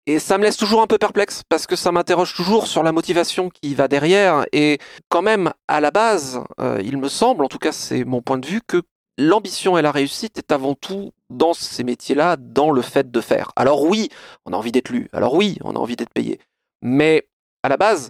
Et 0.08 0.18
ça 0.20 0.38
me 0.38 0.44
laisse 0.44 0.58
toujours 0.58 0.82
un 0.82 0.88
peu 0.88 0.98
perplexe 0.98 1.44
parce 1.48 1.68
que 1.68 1.76
ça 1.76 1.92
m'interroge 1.92 2.34
toujours 2.34 2.68
sur 2.68 2.82
la 2.82 2.92
motivation 2.92 3.50
qui 3.50 3.76
va 3.76 3.88
derrière. 3.88 4.46
Et 4.52 4.80
quand 5.10 5.22
même, 5.22 5.52
à 5.68 5.80
la 5.80 5.92
base, 5.92 6.42
il 6.84 6.98
me 6.98 7.08
semble, 7.08 7.46
en 7.46 7.48
tout 7.48 7.60
cas 7.60 7.72
c'est 7.72 8.04
mon 8.04 8.22
point 8.22 8.40
de 8.40 8.48
vue, 8.48 8.62
que 8.66 8.82
l'ambition 9.18 9.78
et 9.78 9.84
la 9.84 9.92
réussite 9.92 10.40
est 10.40 10.52
avant 10.52 10.74
tout 10.74 11.12
dans 11.30 11.54
ces 11.54 11.84
métiers-là, 11.84 12.36
dans 12.36 12.72
le 12.72 12.82
fait 12.82 13.12
de 13.12 13.22
faire. 13.22 13.52
Alors 13.56 13.84
oui, 13.84 14.10
on 14.46 14.54
a 14.54 14.58
envie 14.58 14.72
d'être 14.72 14.90
lu. 14.90 15.08
Alors 15.14 15.36
oui, 15.36 15.60
on 15.64 15.76
a 15.76 15.80
envie 15.80 15.96
d'être 15.96 16.14
payé. 16.14 16.40
Mais 16.82 17.28
à 17.62 17.70
la 17.70 17.78
base, 17.78 18.10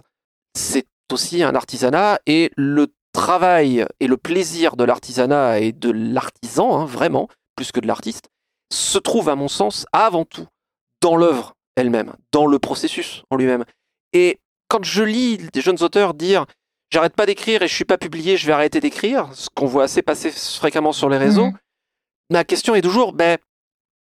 c'est 0.56 0.86
aussi 1.12 1.42
un 1.42 1.54
artisanat 1.54 2.20
et 2.26 2.50
le 2.56 2.86
travail 3.12 3.84
et 4.00 4.06
le 4.06 4.16
plaisir 4.16 4.76
de 4.76 4.84
l'artisanat 4.84 5.60
et 5.60 5.72
de 5.72 5.90
l'artisan, 5.90 6.80
hein, 6.80 6.86
vraiment, 6.86 7.28
plus 7.54 7.70
que 7.70 7.80
de 7.80 7.86
l'artiste, 7.86 8.30
se 8.72 8.96
trouve 8.96 9.28
à 9.28 9.36
mon 9.36 9.48
sens 9.48 9.84
avant 9.92 10.24
tout 10.24 10.46
dans 11.02 11.16
l'œuvre 11.16 11.54
elle-même, 11.76 12.14
dans 12.32 12.46
le 12.46 12.58
processus 12.58 13.22
en 13.30 13.36
lui-même. 13.36 13.64
Et 14.12 14.40
quand 14.68 14.84
je 14.84 15.02
lis 15.02 15.38
des 15.52 15.60
jeunes 15.60 15.82
auteurs 15.82 16.14
dire 16.14 16.46
j'arrête 16.90 17.16
pas 17.16 17.26
d'écrire 17.26 17.62
et 17.62 17.68
je 17.68 17.74
suis 17.74 17.84
pas 17.84 17.98
publié, 17.98 18.36
je 18.36 18.46
vais 18.46 18.52
arrêter 18.52 18.80
d'écrire, 18.80 19.28
ce 19.32 19.48
qu'on 19.54 19.66
voit 19.66 19.84
assez 19.84 20.02
passer 20.02 20.30
fréquemment 20.30 20.92
sur 20.92 21.08
les 21.08 21.16
réseaux, 21.16 21.46
mmh. 21.46 21.58
ma 22.30 22.44
question 22.44 22.74
est 22.74 22.82
toujours, 22.82 23.14
ben, 23.14 23.38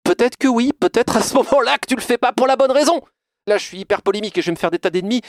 peut-être 0.04 0.38
que 0.38 0.48
oui, 0.48 0.72
peut-être 0.78 1.16
à 1.16 1.22
ce 1.22 1.34
moment-là 1.36 1.76
que 1.78 1.86
tu 1.86 1.94
le 1.94 2.00
fais 2.00 2.18
pas 2.18 2.32
pour 2.32 2.46
la 2.46 2.56
bonne 2.56 2.70
raison. 2.70 3.02
Là, 3.46 3.58
je 3.58 3.64
suis 3.64 3.78
hyper 3.78 4.02
polémique 4.02 4.36
et 4.36 4.42
je 4.42 4.46
vais 4.46 4.52
me 4.52 4.58
faire 4.58 4.70
des 4.70 4.78
tas 4.78 4.90
d'ennemis. 4.90 5.22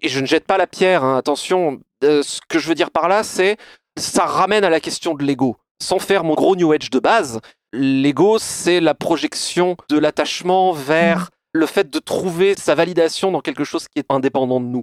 Et 0.00 0.08
je 0.08 0.20
ne 0.20 0.26
jette 0.26 0.46
pas 0.46 0.56
la 0.56 0.66
pierre, 0.66 1.04
hein, 1.04 1.16
attention. 1.18 1.80
Euh, 2.04 2.22
ce 2.22 2.40
que 2.48 2.58
je 2.58 2.68
veux 2.68 2.74
dire 2.74 2.90
par 2.90 3.08
là, 3.08 3.22
c'est 3.22 3.56
ça 3.98 4.24
ramène 4.24 4.64
à 4.64 4.70
la 4.70 4.80
question 4.80 5.14
de 5.14 5.24
l'ego. 5.24 5.56
Sans 5.82 5.98
faire 5.98 6.24
mon 6.24 6.34
gros 6.34 6.56
New 6.56 6.72
Age 6.72 6.90
de 6.90 6.98
base, 6.98 7.40
l'ego, 7.72 8.38
c'est 8.38 8.80
la 8.80 8.94
projection 8.94 9.76
de 9.90 9.98
l'attachement 9.98 10.72
vers 10.72 11.30
le 11.56 11.66
fait 11.66 11.90
de 11.90 11.98
trouver 11.98 12.54
sa 12.54 12.74
validation 12.74 13.30
dans 13.30 13.40
quelque 13.40 13.64
chose 13.64 13.88
qui 13.88 13.98
est 13.98 14.10
indépendant 14.10 14.60
de 14.60 14.66
nous. 14.66 14.82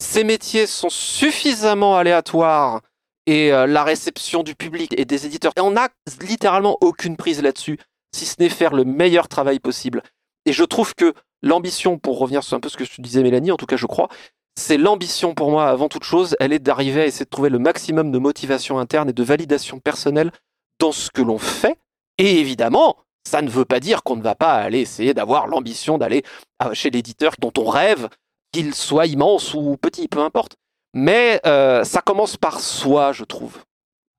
Ces 0.00 0.24
métiers 0.24 0.66
sont 0.66 0.90
suffisamment 0.90 1.96
aléatoires 1.96 2.80
et 3.26 3.52
euh, 3.52 3.66
la 3.66 3.84
réception 3.84 4.42
du 4.42 4.54
public 4.54 4.94
et 4.98 5.04
des 5.04 5.26
éditeurs, 5.26 5.52
et 5.56 5.60
on 5.60 5.72
n'a 5.72 5.88
littéralement 6.22 6.78
aucune 6.80 7.16
prise 7.16 7.42
là-dessus, 7.42 7.78
si 8.14 8.24
ce 8.24 8.36
n'est 8.38 8.48
faire 8.48 8.74
le 8.74 8.84
meilleur 8.84 9.28
travail 9.28 9.60
possible. 9.60 10.02
Et 10.46 10.52
je 10.52 10.64
trouve 10.64 10.94
que 10.94 11.12
l'ambition, 11.42 11.98
pour 11.98 12.18
revenir 12.18 12.42
sur 12.42 12.56
un 12.56 12.60
peu 12.60 12.68
ce 12.68 12.76
que 12.76 12.84
tu 12.84 13.02
disais 13.02 13.22
Mélanie, 13.22 13.52
en 13.52 13.56
tout 13.56 13.66
cas 13.66 13.76
je 13.76 13.86
crois, 13.86 14.08
c'est 14.56 14.78
l'ambition 14.78 15.34
pour 15.34 15.50
moi 15.50 15.68
avant 15.68 15.88
toute 15.88 16.04
chose, 16.04 16.36
elle 16.40 16.52
est 16.52 16.58
d'arriver 16.58 17.02
à 17.02 17.06
essayer 17.06 17.24
de 17.24 17.30
trouver 17.30 17.50
le 17.50 17.58
maximum 17.58 18.10
de 18.10 18.18
motivation 18.18 18.78
interne 18.78 19.10
et 19.10 19.12
de 19.12 19.22
validation 19.22 19.78
personnelle 19.78 20.32
dans 20.80 20.92
ce 20.92 21.10
que 21.10 21.22
l'on 21.22 21.38
fait. 21.38 21.78
Et 22.18 22.40
évidemment, 22.40 22.96
ça 23.26 23.42
ne 23.42 23.50
veut 23.50 23.64
pas 23.64 23.80
dire 23.80 24.02
qu'on 24.02 24.16
ne 24.16 24.22
va 24.22 24.34
pas 24.34 24.54
aller 24.54 24.80
essayer 24.80 25.14
d'avoir 25.14 25.46
l'ambition 25.46 25.98
d'aller 25.98 26.24
euh, 26.62 26.72
chez 26.72 26.90
l'éditeur 26.90 27.34
dont 27.38 27.52
on 27.58 27.66
rêve, 27.66 28.08
qu'il 28.52 28.74
soit 28.74 29.06
immense 29.06 29.54
ou 29.54 29.76
petit, 29.80 30.08
peu 30.08 30.20
importe. 30.20 30.56
Mais 30.94 31.40
euh, 31.46 31.84
ça 31.84 32.00
commence 32.00 32.36
par 32.36 32.60
soi, 32.60 33.12
je 33.12 33.24
trouve. 33.24 33.58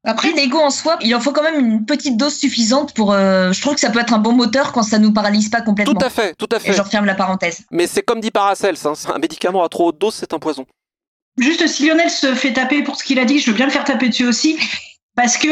Après, 0.06 0.32
l'ego 0.32 0.60
en 0.60 0.70
soi, 0.70 0.98
il 1.01 1.13
en 1.13 1.20
faut 1.20 1.34
quand 1.34 1.44
même 1.44 1.60
une 1.60 1.86
petite 1.86 2.15
dose 2.15 2.38
suffisante 2.38 2.94
pour. 2.94 3.12
Euh, 3.12 3.51
je 3.51 3.60
trouve 3.62 3.74
que 3.74 3.82
ça 3.82 3.89
peut 3.89 4.00
être 4.00 4.13
un 4.13 4.20
bon 4.20 4.32
moteur 4.32 4.72
quand 4.72 4.84
ça 4.84 4.98
nous 4.98 5.12
paralyse 5.12 5.50
pas 5.50 5.62
complètement. 5.62 5.94
Tout 5.94 6.06
à 6.06 6.10
fait, 6.10 6.36
tout 6.36 6.48
à 6.51 6.60
fait. 6.60 6.70
Et 6.70 6.74
je 6.74 6.82
referme 6.82 7.06
la 7.06 7.15
parenthèse. 7.15 7.65
Mais 7.72 7.86
c'est 7.86 8.03
comme 8.03 8.22
dit 8.22 8.32
Paracels, 8.32 8.77
hein, 8.86 8.94
un 9.13 9.20
médicament 9.20 9.63
à 9.63 9.70
trop 9.70 9.88
haute 9.88 9.98
dose, 9.98 10.15
c'est 10.15 10.34
un 10.34 10.39
poison. 10.39 10.65
Juste 11.38 11.68
si 11.68 11.88
Lionel 11.88 12.10
se 12.10 12.34
fait 12.34 12.53
taper 12.53 12.82
pour 12.84 12.96
ce 12.96 13.03
qu'il 13.03 13.20
a 13.20 13.25
dit, 13.25 13.39
je 13.39 13.51
veux 13.51 13.58
bien 13.58 13.65
le 13.65 13.72
faire 13.72 13.84
taper 13.84 14.10
dessus 14.10 14.25
aussi. 14.25 14.58
Parce 15.15 15.36
que, 15.38 15.50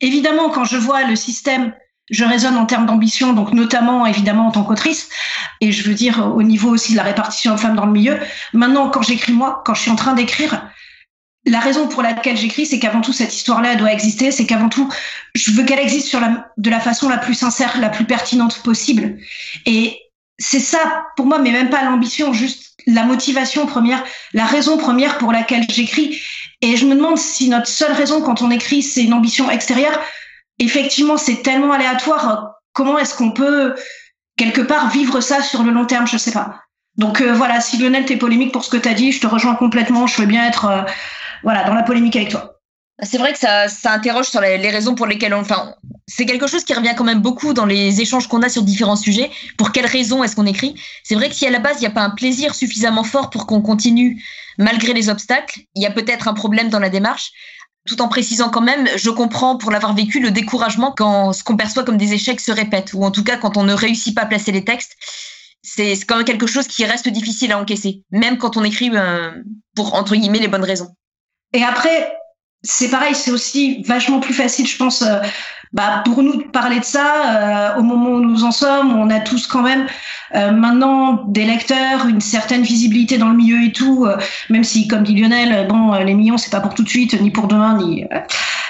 évidemment, 0.00 0.50
quand 0.50 0.64
je 0.64 0.76
vois 0.76 1.04
le 1.04 1.16
système 1.16 1.72
je 2.12 2.24
raisonne 2.24 2.56
en 2.56 2.66
termes 2.66 2.86
d'ambition, 2.86 3.32
donc 3.32 3.52
notamment 3.52 4.06
évidemment 4.06 4.46
en 4.46 4.50
tant 4.52 4.62
qu'autrice, 4.62 5.08
et 5.60 5.72
je 5.72 5.82
veux 5.82 5.94
dire 5.94 6.32
au 6.36 6.42
niveau 6.42 6.68
aussi 6.68 6.92
de 6.92 6.98
la 6.98 7.02
répartition 7.02 7.54
de 7.54 7.58
femmes 7.58 7.74
dans 7.74 7.86
le 7.86 7.92
milieu. 7.92 8.18
Maintenant, 8.52 8.90
quand 8.90 9.02
j'écris 9.02 9.32
moi, 9.32 9.62
quand 9.64 9.74
je 9.74 9.80
suis 9.80 9.90
en 9.90 9.96
train 9.96 10.12
d'écrire, 10.12 10.68
la 11.44 11.58
raison 11.58 11.88
pour 11.88 12.02
laquelle 12.02 12.36
j'écris, 12.36 12.66
c'est 12.66 12.78
qu'avant 12.78 13.00
tout 13.00 13.12
cette 13.12 13.34
histoire-là 13.34 13.74
doit 13.74 13.92
exister, 13.92 14.30
c'est 14.30 14.46
qu'avant 14.46 14.68
tout, 14.68 14.88
je 15.34 15.50
veux 15.50 15.64
qu'elle 15.64 15.80
existe 15.80 16.06
sur 16.06 16.20
la, 16.20 16.46
de 16.56 16.70
la 16.70 16.78
façon 16.78 17.08
la 17.08 17.18
plus 17.18 17.34
sincère, 17.34 17.80
la 17.80 17.88
plus 17.88 18.04
pertinente 18.04 18.62
possible. 18.62 19.18
Et 19.66 19.98
c'est 20.38 20.60
ça 20.60 21.04
pour 21.16 21.26
moi, 21.26 21.38
mais 21.38 21.50
même 21.50 21.70
pas 21.70 21.82
l'ambition, 21.82 22.32
juste 22.32 22.76
la 22.86 23.04
motivation 23.04 23.66
première, 23.66 24.04
la 24.34 24.44
raison 24.44 24.76
première 24.76 25.18
pour 25.18 25.32
laquelle 25.32 25.64
j'écris. 25.68 26.20
Et 26.60 26.76
je 26.76 26.86
me 26.86 26.94
demande 26.94 27.18
si 27.18 27.48
notre 27.48 27.66
seule 27.66 27.92
raison 27.92 28.20
quand 28.20 28.42
on 28.42 28.50
écrit, 28.50 28.82
c'est 28.82 29.02
une 29.02 29.14
ambition 29.14 29.50
extérieure 29.50 29.98
effectivement, 30.58 31.16
c'est 31.16 31.42
tellement 31.42 31.72
aléatoire. 31.72 32.54
Comment 32.72 32.98
est-ce 32.98 33.14
qu'on 33.14 33.32
peut 33.32 33.74
quelque 34.36 34.62
part 34.62 34.90
vivre 34.90 35.20
ça 35.20 35.42
sur 35.42 35.62
le 35.62 35.72
long 35.72 35.86
terme? 35.86 36.06
Je 36.06 36.16
sais 36.16 36.32
pas. 36.32 36.60
Donc 36.96 37.20
euh, 37.20 37.32
voilà, 37.32 37.60
si 37.60 37.78
Lionel 37.78 38.04
t'es 38.04 38.16
polémique 38.16 38.52
pour 38.52 38.64
ce 38.64 38.70
que 38.70 38.76
tu 38.76 38.88
as 38.88 38.94
dit, 38.94 39.12
je 39.12 39.20
te 39.20 39.26
rejoins 39.26 39.54
complètement. 39.54 40.06
Je 40.06 40.20
veux 40.20 40.26
bien 40.26 40.46
être 40.46 40.66
euh, 40.66 40.82
voilà 41.42 41.64
dans 41.64 41.74
la 41.74 41.82
polémique 41.82 42.16
avec 42.16 42.30
toi. 42.30 42.58
C'est 43.02 43.18
vrai 43.18 43.32
que 43.32 43.38
ça, 43.38 43.68
ça 43.68 43.92
interroge 43.92 44.26
sur 44.26 44.40
les, 44.40 44.70
raisons 44.70 44.94
pour 44.94 45.06
lesquelles 45.06 45.34
on. 45.34 45.40
Enfin, 45.40 45.74
c'est 46.06 46.26
quelque 46.26 46.46
chose 46.46 46.64
qui 46.64 46.74
revient 46.74 46.94
quand 46.96 47.04
même 47.04 47.20
beaucoup 47.20 47.54
dans 47.54 47.64
les 47.64 48.00
échanges 48.00 48.28
qu'on 48.28 48.42
a 48.42 48.48
sur 48.48 48.62
différents 48.62 48.96
sujets. 48.96 49.30
Pour 49.56 49.72
quelles 49.72 49.86
raisons 49.86 50.22
est-ce 50.22 50.36
qu'on 50.36 50.46
écrit? 50.46 50.74
C'est 51.02 51.14
vrai 51.14 51.28
que 51.28 51.34
si 51.34 51.46
à 51.46 51.50
la 51.50 51.58
base 51.58 51.76
il 51.78 51.80
n'y 51.80 51.86
a 51.86 51.90
pas 51.90 52.02
un 52.02 52.10
plaisir 52.10 52.54
suffisamment 52.54 53.04
fort 53.04 53.30
pour 53.30 53.46
qu'on 53.46 53.62
continue 53.62 54.22
malgré 54.58 54.92
les 54.92 55.08
obstacles, 55.08 55.60
il 55.74 55.82
y 55.82 55.86
a 55.86 55.90
peut-être 55.90 56.28
un 56.28 56.34
problème 56.34 56.68
dans 56.68 56.78
la 56.78 56.90
démarche 56.90 57.32
tout 57.86 58.00
en 58.00 58.08
précisant 58.08 58.48
quand 58.48 58.60
même, 58.60 58.88
je 58.96 59.10
comprends 59.10 59.56
pour 59.56 59.70
l'avoir 59.70 59.94
vécu 59.94 60.20
le 60.20 60.30
découragement 60.30 60.92
quand 60.92 61.32
ce 61.32 61.42
qu'on 61.42 61.56
perçoit 61.56 61.84
comme 61.84 61.96
des 61.96 62.12
échecs 62.12 62.40
se 62.40 62.52
répète, 62.52 62.92
ou 62.94 63.04
en 63.04 63.10
tout 63.10 63.24
cas 63.24 63.36
quand 63.36 63.56
on 63.56 63.64
ne 63.64 63.74
réussit 63.74 64.14
pas 64.14 64.22
à 64.22 64.26
placer 64.26 64.52
les 64.52 64.64
textes. 64.64 64.96
C'est 65.62 65.92
quand 66.06 66.16
même 66.16 66.24
quelque 66.24 66.46
chose 66.46 66.66
qui 66.66 66.84
reste 66.84 67.08
difficile 67.08 67.52
à 67.52 67.58
encaisser, 67.58 68.02
même 68.10 68.36
quand 68.36 68.56
on 68.56 68.64
écrit 68.64 68.90
euh, 68.92 69.30
pour, 69.76 69.94
entre 69.94 70.16
guillemets, 70.16 70.40
les 70.40 70.48
bonnes 70.48 70.64
raisons. 70.64 70.88
Et 71.52 71.62
après, 71.62 72.12
c'est 72.62 72.88
pareil, 72.88 73.14
c'est 73.14 73.30
aussi 73.30 73.82
vachement 73.82 74.20
plus 74.20 74.34
facile, 74.34 74.66
je 74.66 74.76
pense, 74.76 75.02
euh, 75.02 75.18
bah, 75.72 76.02
pour 76.04 76.22
nous 76.22 76.36
de 76.36 76.44
parler 76.44 76.78
de 76.78 76.84
ça 76.84 77.74
euh, 77.74 77.78
au 77.78 77.82
moment 77.82 78.10
où 78.10 78.20
nous 78.20 78.44
en 78.44 78.52
sommes. 78.52 78.96
On 78.96 79.10
a 79.10 79.20
tous 79.20 79.46
quand 79.46 79.62
même 79.62 79.86
euh, 80.34 80.52
maintenant 80.52 81.24
des 81.26 81.44
lecteurs, 81.44 82.06
une 82.06 82.20
certaine 82.20 82.62
visibilité 82.62 83.18
dans 83.18 83.28
le 83.28 83.36
milieu 83.36 83.64
et 83.64 83.72
tout. 83.72 84.06
même 84.48 84.64
si, 84.64 84.86
comme 84.86 85.02
dit 85.02 85.14
Lionel, 85.14 85.66
bon, 85.68 85.92
les 85.94 86.14
millions 86.14 86.38
c'est 86.38 86.50
pas 86.50 86.60
pour 86.60 86.74
tout 86.74 86.84
de 86.84 86.88
suite, 86.88 87.20
ni 87.20 87.30
pour 87.30 87.48
demain, 87.48 87.78
ni. 87.78 88.04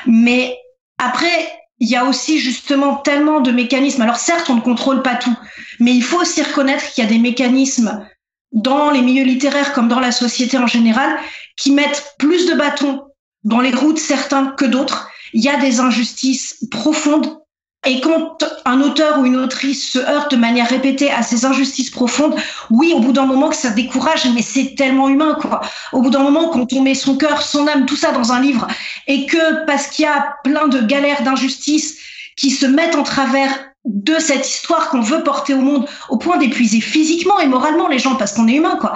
mais 0.06 0.56
après, 0.98 1.48
il 1.80 1.88
y 1.88 1.96
a 1.96 2.04
aussi 2.04 2.38
justement 2.38 2.96
tellement 2.96 3.40
de 3.40 3.50
mécanismes. 3.50 4.02
Alors 4.02 4.16
certes, 4.16 4.48
on 4.48 4.54
ne 4.54 4.60
contrôle 4.60 5.02
pas 5.02 5.16
tout, 5.16 5.36
mais 5.80 5.92
il 5.92 6.02
faut 6.02 6.20
aussi 6.20 6.42
reconnaître 6.42 6.84
qu'il 6.92 7.02
y 7.02 7.06
a 7.06 7.10
des 7.10 7.18
mécanismes 7.18 8.06
dans 8.52 8.90
les 8.90 9.02
milieux 9.02 9.24
littéraires 9.24 9.72
comme 9.72 9.88
dans 9.88 9.98
la 9.98 10.12
société 10.12 10.56
en 10.58 10.66
général 10.66 11.16
qui 11.56 11.72
mettent 11.72 12.14
plus 12.18 12.46
de 12.46 12.54
bâtons 12.54 13.02
dans 13.44 13.60
les 13.60 13.72
roues 13.72 13.92
de 13.92 13.98
certains 13.98 14.46
que 14.46 14.64
d'autres. 14.64 15.08
Il 15.32 15.42
y 15.42 15.48
a 15.48 15.56
des 15.56 15.80
injustices 15.80 16.66
profondes. 16.70 17.38
Et 17.84 18.00
quand 18.00 18.44
un 18.64 18.80
auteur 18.80 19.18
ou 19.18 19.26
une 19.26 19.36
autrice 19.36 19.90
se 19.90 19.98
heurte 19.98 20.30
de 20.30 20.36
manière 20.36 20.68
répétée 20.68 21.10
à 21.10 21.22
ces 21.22 21.44
injustices 21.44 21.90
profondes, 21.90 22.36
oui, 22.70 22.92
au 22.94 23.00
bout 23.00 23.12
d'un 23.12 23.26
moment 23.26 23.48
que 23.48 23.56
ça 23.56 23.70
décourage, 23.70 24.24
mais 24.34 24.42
c'est 24.42 24.76
tellement 24.76 25.08
humain, 25.08 25.36
quoi. 25.40 25.62
Au 25.92 26.00
bout 26.00 26.10
d'un 26.10 26.20
moment, 26.22 26.48
quand 26.50 26.72
on 26.72 26.82
met 26.82 26.94
son 26.94 27.16
cœur, 27.16 27.42
son 27.42 27.66
âme, 27.66 27.86
tout 27.86 27.96
ça 27.96 28.12
dans 28.12 28.30
un 28.30 28.40
livre, 28.40 28.68
et 29.08 29.26
que 29.26 29.66
parce 29.66 29.88
qu'il 29.88 30.04
y 30.04 30.08
a 30.08 30.36
plein 30.44 30.68
de 30.68 30.80
galères, 30.80 31.22
d'injustices 31.22 31.98
qui 32.36 32.50
se 32.50 32.66
mettent 32.66 32.94
en 32.94 33.02
travers 33.02 33.50
de 33.84 34.16
cette 34.20 34.48
histoire 34.48 34.88
qu'on 34.90 35.00
veut 35.00 35.24
porter 35.24 35.54
au 35.54 35.60
monde, 35.60 35.88
au 36.08 36.18
point 36.18 36.38
d'épuiser 36.38 36.80
physiquement 36.80 37.40
et 37.40 37.48
moralement 37.48 37.88
les 37.88 37.98
gens, 37.98 38.14
parce 38.14 38.32
qu'on 38.32 38.46
est 38.46 38.54
humain, 38.54 38.78
quoi. 38.80 38.92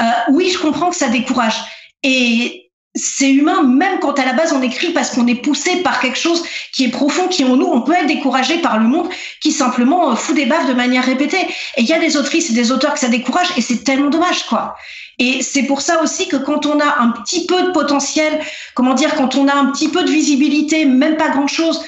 Euh, 0.00 0.04
oui, 0.30 0.50
je 0.50 0.58
comprends 0.58 0.90
que 0.90 0.96
ça 0.96 1.08
décourage. 1.08 1.54
Et 2.02 2.63
c'est 2.94 3.30
humain, 3.30 3.62
même 3.62 3.98
quand 3.98 4.18
à 4.20 4.24
la 4.24 4.34
base 4.34 4.52
on 4.52 4.62
écrit 4.62 4.92
parce 4.92 5.10
qu'on 5.10 5.26
est 5.26 5.34
poussé 5.34 5.82
par 5.82 6.00
quelque 6.00 6.18
chose 6.18 6.44
qui 6.72 6.84
est 6.84 6.90
profond, 6.90 7.26
qui 7.26 7.44
en 7.44 7.56
nous, 7.56 7.66
on 7.66 7.80
peut 7.80 7.92
être 7.92 8.06
découragé 8.06 8.58
par 8.58 8.78
le 8.78 8.86
monde 8.86 9.08
qui 9.40 9.50
simplement 9.50 10.12
euh, 10.12 10.14
fout 10.14 10.36
des 10.36 10.46
baffes 10.46 10.68
de 10.68 10.74
manière 10.74 11.04
répétée. 11.04 11.40
Et 11.76 11.82
il 11.82 11.86
y 11.86 11.92
a 11.92 11.98
des 11.98 12.16
autrices 12.16 12.50
et 12.50 12.52
des 12.52 12.70
auteurs 12.70 12.94
que 12.94 13.00
ça 13.00 13.08
décourage 13.08 13.48
et 13.56 13.60
c'est 13.60 13.82
tellement 13.82 14.10
dommage, 14.10 14.44
quoi. 14.46 14.76
Et 15.18 15.42
c'est 15.42 15.64
pour 15.64 15.80
ça 15.80 16.02
aussi 16.02 16.28
que 16.28 16.36
quand 16.36 16.66
on 16.66 16.78
a 16.78 17.00
un 17.00 17.10
petit 17.10 17.46
peu 17.46 17.62
de 17.62 17.70
potentiel, 17.70 18.40
comment 18.74 18.94
dire, 18.94 19.14
quand 19.16 19.34
on 19.34 19.48
a 19.48 19.54
un 19.54 19.66
petit 19.66 19.88
peu 19.88 20.04
de 20.04 20.10
visibilité, 20.10 20.84
même 20.84 21.16
pas 21.16 21.30
grand 21.30 21.46
chose, 21.48 21.84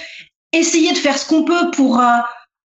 essayer 0.52 0.92
de 0.92 0.98
faire 0.98 1.18
ce 1.18 1.26
qu'on 1.26 1.44
peut 1.44 1.70
pour 1.72 2.00
euh, 2.00 2.04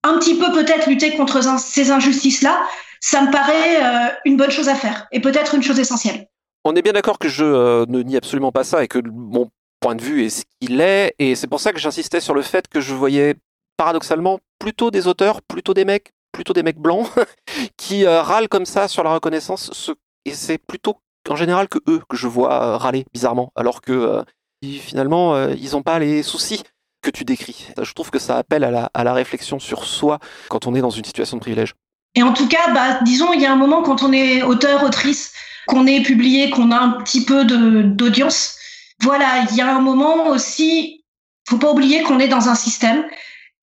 un 0.04 0.18
petit 0.18 0.36
peu 0.36 0.52
peut-être 0.52 0.88
lutter 0.88 1.12
contre 1.12 1.42
ces 1.60 1.92
injustices-là, 1.92 2.60
ça 3.00 3.22
me 3.22 3.32
paraît 3.32 3.84
euh, 3.84 4.12
une 4.26 4.38
bonne 4.38 4.52
chose 4.52 4.70
à 4.70 4.76
faire 4.76 5.08
et 5.12 5.20
peut-être 5.20 5.56
une 5.56 5.64
chose 5.64 5.80
essentielle 5.80 6.28
on 6.64 6.76
est 6.76 6.82
bien 6.82 6.94
d'accord 6.94 7.20
que 7.20 7.30
je 7.30 7.44
euh, 7.44 7.86
ne 7.88 8.02
nie 8.02 8.18
absolument 8.18 8.52
pas 8.52 8.64
ça 8.64 8.84
et 8.84 8.88
que 8.88 9.00
mon 9.00 9.50
point 9.80 9.96
de 9.96 10.02
vue 10.02 10.26
est 10.26 10.30
ce 10.30 10.44
qu'il 10.60 10.82
est. 10.82 11.16
Et 11.20 11.36
c'est 11.36 11.48
pour 11.48 11.60
ça 11.60 11.74
que 11.74 11.80
j'insistais 11.80 12.20
sur 12.20 12.34
le 12.34 12.42
fait 12.42 12.68
que 12.68 12.82
je 12.82 12.94
voyais 12.94 13.36
paradoxalement 13.78 14.40
plutôt 14.60 14.92
des 14.92 15.08
auteurs, 15.08 15.42
plutôt 15.42 15.74
des 15.74 15.86
mecs, 15.86 16.12
plutôt 16.32 16.54
des 16.54 16.64
mecs 16.64 16.80
blancs 16.80 17.08
qui 17.78 18.06
euh, 18.06 18.22
râlent 18.22 18.50
comme 18.50 18.66
ça 18.66 18.88
sur 18.88 19.04
la 19.04 19.14
reconnaissance. 19.14 19.92
Et 20.26 20.34
c'est 20.34 20.60
plutôt 20.60 20.98
en 21.30 21.36
général 21.36 21.68
que 21.68 21.80
eux 21.88 22.02
que 22.10 22.18
je 22.18 22.28
vois 22.28 22.54
euh, 22.54 22.78
râler 22.78 23.06
bizarrement, 23.14 23.52
alors 23.56 23.82
que 23.82 24.24
finalement 24.64 25.48
ils 25.48 25.72
n'ont 25.72 25.82
pas 25.82 25.98
les 25.98 26.22
soucis 26.22 26.62
que 27.02 27.10
tu 27.10 27.26
décris. 27.26 27.68
Je 27.82 27.94
trouve 27.94 28.12
que 28.12 28.20
ça 28.20 28.38
appelle 28.38 28.64
à 28.64 28.70
la, 28.70 28.92
à 28.94 29.04
la 29.04 29.14
réflexion 29.14 29.58
sur 29.58 29.86
soi 29.86 30.20
quand 30.50 30.68
on 30.68 30.76
est 30.76 30.82
dans 30.82 30.92
une 30.92 31.04
situation 31.04 31.38
de 31.38 31.42
privilège. 31.42 31.74
Et 32.16 32.24
en 32.24 32.34
tout 32.34 32.48
cas, 32.48 32.74
bah, 32.74 33.00
disons, 33.04 33.34
il 33.34 33.42
y 33.42 33.46
a 33.46 33.52
un 33.52 33.56
moment 33.56 33.84
quand 33.84 34.04
on 34.04 34.12
est 34.12 34.44
auteur, 34.44 34.84
autrice, 34.84 35.34
qu'on 35.68 35.88
ait 35.88 36.02
publié, 36.02 36.50
qu'on 36.50 36.72
a 36.72 36.78
un 36.78 36.92
petit 37.02 37.26
peu 37.26 37.46
d'audience. 37.46 38.56
Voilà, 39.02 39.46
il 39.50 39.56
y 39.56 39.62
a 39.62 39.76
un 39.76 39.82
moment 39.82 40.28
aussi, 40.28 41.04
faut 41.48 41.58
pas 41.58 41.72
oublier 41.72 42.04
qu'on 42.04 42.20
est 42.20 42.28
dans 42.28 42.50
un 42.50 42.56
système 42.56 43.04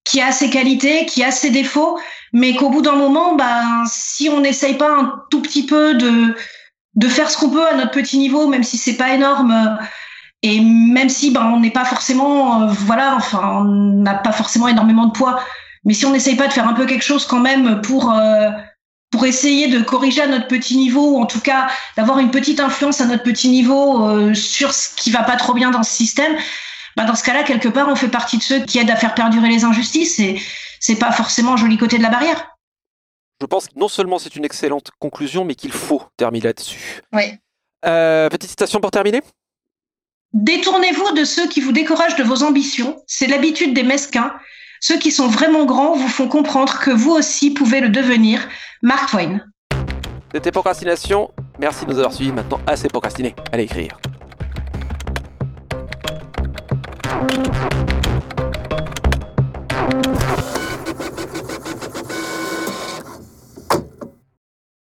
qui 0.04 0.20
a 0.20 0.32
ses 0.32 0.50
qualités, 0.50 1.06
qui 1.06 1.22
a 1.22 1.30
ses 1.30 1.50
défauts, 1.50 1.98
mais 2.32 2.54
qu'au 2.54 2.70
bout 2.70 2.82
d'un 2.82 2.96
moment, 2.96 3.34
ben, 3.34 3.84
si 3.86 4.28
on 4.28 4.40
n'essaye 4.40 4.74
pas 4.74 4.90
un 4.90 5.22
tout 5.30 5.42
petit 5.42 5.66
peu 5.66 5.94
de, 5.94 6.34
de 6.94 7.08
faire 7.08 7.30
ce 7.30 7.36
qu'on 7.36 7.50
peut 7.50 7.66
à 7.66 7.74
notre 7.74 7.90
petit 7.90 8.18
niveau, 8.18 8.48
même 8.48 8.64
si 8.64 8.78
c'est 8.78 8.96
pas 8.96 9.12
énorme, 9.14 9.78
et 10.42 10.60
même 10.60 11.08
si 11.08 11.30
ben, 11.30 11.52
on 11.54 11.60
n'est 11.60 11.70
pas 11.70 11.84
forcément, 11.84 12.62
euh, 12.62 12.66
voilà, 12.66 13.16
enfin, 13.16 13.60
on 13.60 13.64
n'a 13.64 14.14
pas 14.14 14.32
forcément 14.32 14.68
énormément 14.68 15.06
de 15.06 15.12
poids, 15.12 15.40
mais 15.84 15.94
si 15.94 16.06
on 16.06 16.12
n'essaye 16.12 16.36
pas 16.36 16.46
de 16.46 16.52
faire 16.52 16.68
un 16.68 16.74
peu 16.74 16.86
quelque 16.86 17.04
chose 17.04 17.26
quand 17.26 17.40
même 17.40 17.80
pour 17.82 18.12
euh, 18.12 18.50
pour 19.18 19.26
essayer 19.26 19.66
de 19.66 19.80
corriger 19.80 20.22
à 20.22 20.28
notre 20.28 20.46
petit 20.46 20.76
niveau, 20.76 21.16
ou 21.16 21.20
en 21.20 21.26
tout 21.26 21.40
cas 21.40 21.66
d'avoir 21.96 22.20
une 22.20 22.30
petite 22.30 22.60
influence 22.60 23.00
à 23.00 23.04
notre 23.04 23.24
petit 23.24 23.48
niveau 23.48 24.06
euh, 24.06 24.32
sur 24.32 24.72
ce 24.72 24.94
qui 24.94 25.10
va 25.10 25.24
pas 25.24 25.34
trop 25.34 25.54
bien 25.54 25.72
dans 25.72 25.82
ce 25.82 25.90
système, 25.90 26.36
bah, 26.96 27.02
dans 27.02 27.16
ce 27.16 27.24
cas-là, 27.24 27.42
quelque 27.42 27.68
part, 27.68 27.88
on 27.88 27.96
fait 27.96 28.06
partie 28.06 28.38
de 28.38 28.44
ceux 28.44 28.60
qui 28.60 28.78
aident 28.78 28.92
à 28.92 28.94
faire 28.94 29.16
perdurer 29.16 29.48
les 29.48 29.64
injustices 29.64 30.20
et 30.20 30.40
c'est 30.78 31.00
pas 31.00 31.10
forcément 31.10 31.54
un 31.54 31.56
joli 31.56 31.76
côté 31.76 31.98
de 31.98 32.04
la 32.04 32.10
barrière. 32.10 32.56
Je 33.40 33.46
pense 33.46 33.66
que 33.66 33.72
non 33.74 33.88
seulement 33.88 34.20
c'est 34.20 34.36
une 34.36 34.44
excellente 34.44 34.92
conclusion, 35.00 35.44
mais 35.44 35.56
qu'il 35.56 35.72
faut 35.72 36.04
terminer 36.16 36.44
là-dessus. 36.44 37.00
Oui. 37.12 37.24
Euh, 37.86 38.28
petite 38.28 38.50
citation 38.50 38.78
pour 38.78 38.92
terminer 38.92 39.22
Détournez-vous 40.32 41.10
de 41.14 41.24
ceux 41.24 41.48
qui 41.48 41.60
vous 41.60 41.72
découragent 41.72 42.16
de 42.16 42.22
vos 42.22 42.44
ambitions. 42.44 43.02
C'est 43.08 43.26
l'habitude 43.26 43.74
des 43.74 43.82
mesquins. 43.82 44.32
Ceux 44.80 44.98
qui 44.98 45.10
sont 45.10 45.28
vraiment 45.28 45.64
grands 45.64 45.94
vous 45.94 46.08
font 46.08 46.28
comprendre 46.28 46.78
que 46.80 46.90
vous 46.90 47.12
aussi 47.12 47.50
pouvez 47.50 47.80
le 47.80 47.88
devenir. 47.88 48.40
Mark 48.82 49.10
Twain. 49.10 49.40
C'était 50.32 50.52
Procrastination. 50.52 51.30
Merci 51.58 51.84
de 51.84 51.90
nous 51.90 51.98
avoir 51.98 52.12
suivis. 52.12 52.32
Maintenant, 52.32 52.60
assez 52.66 52.88
procrastiné. 52.88 53.34
Allez 53.52 53.64
écrire. 53.64 53.98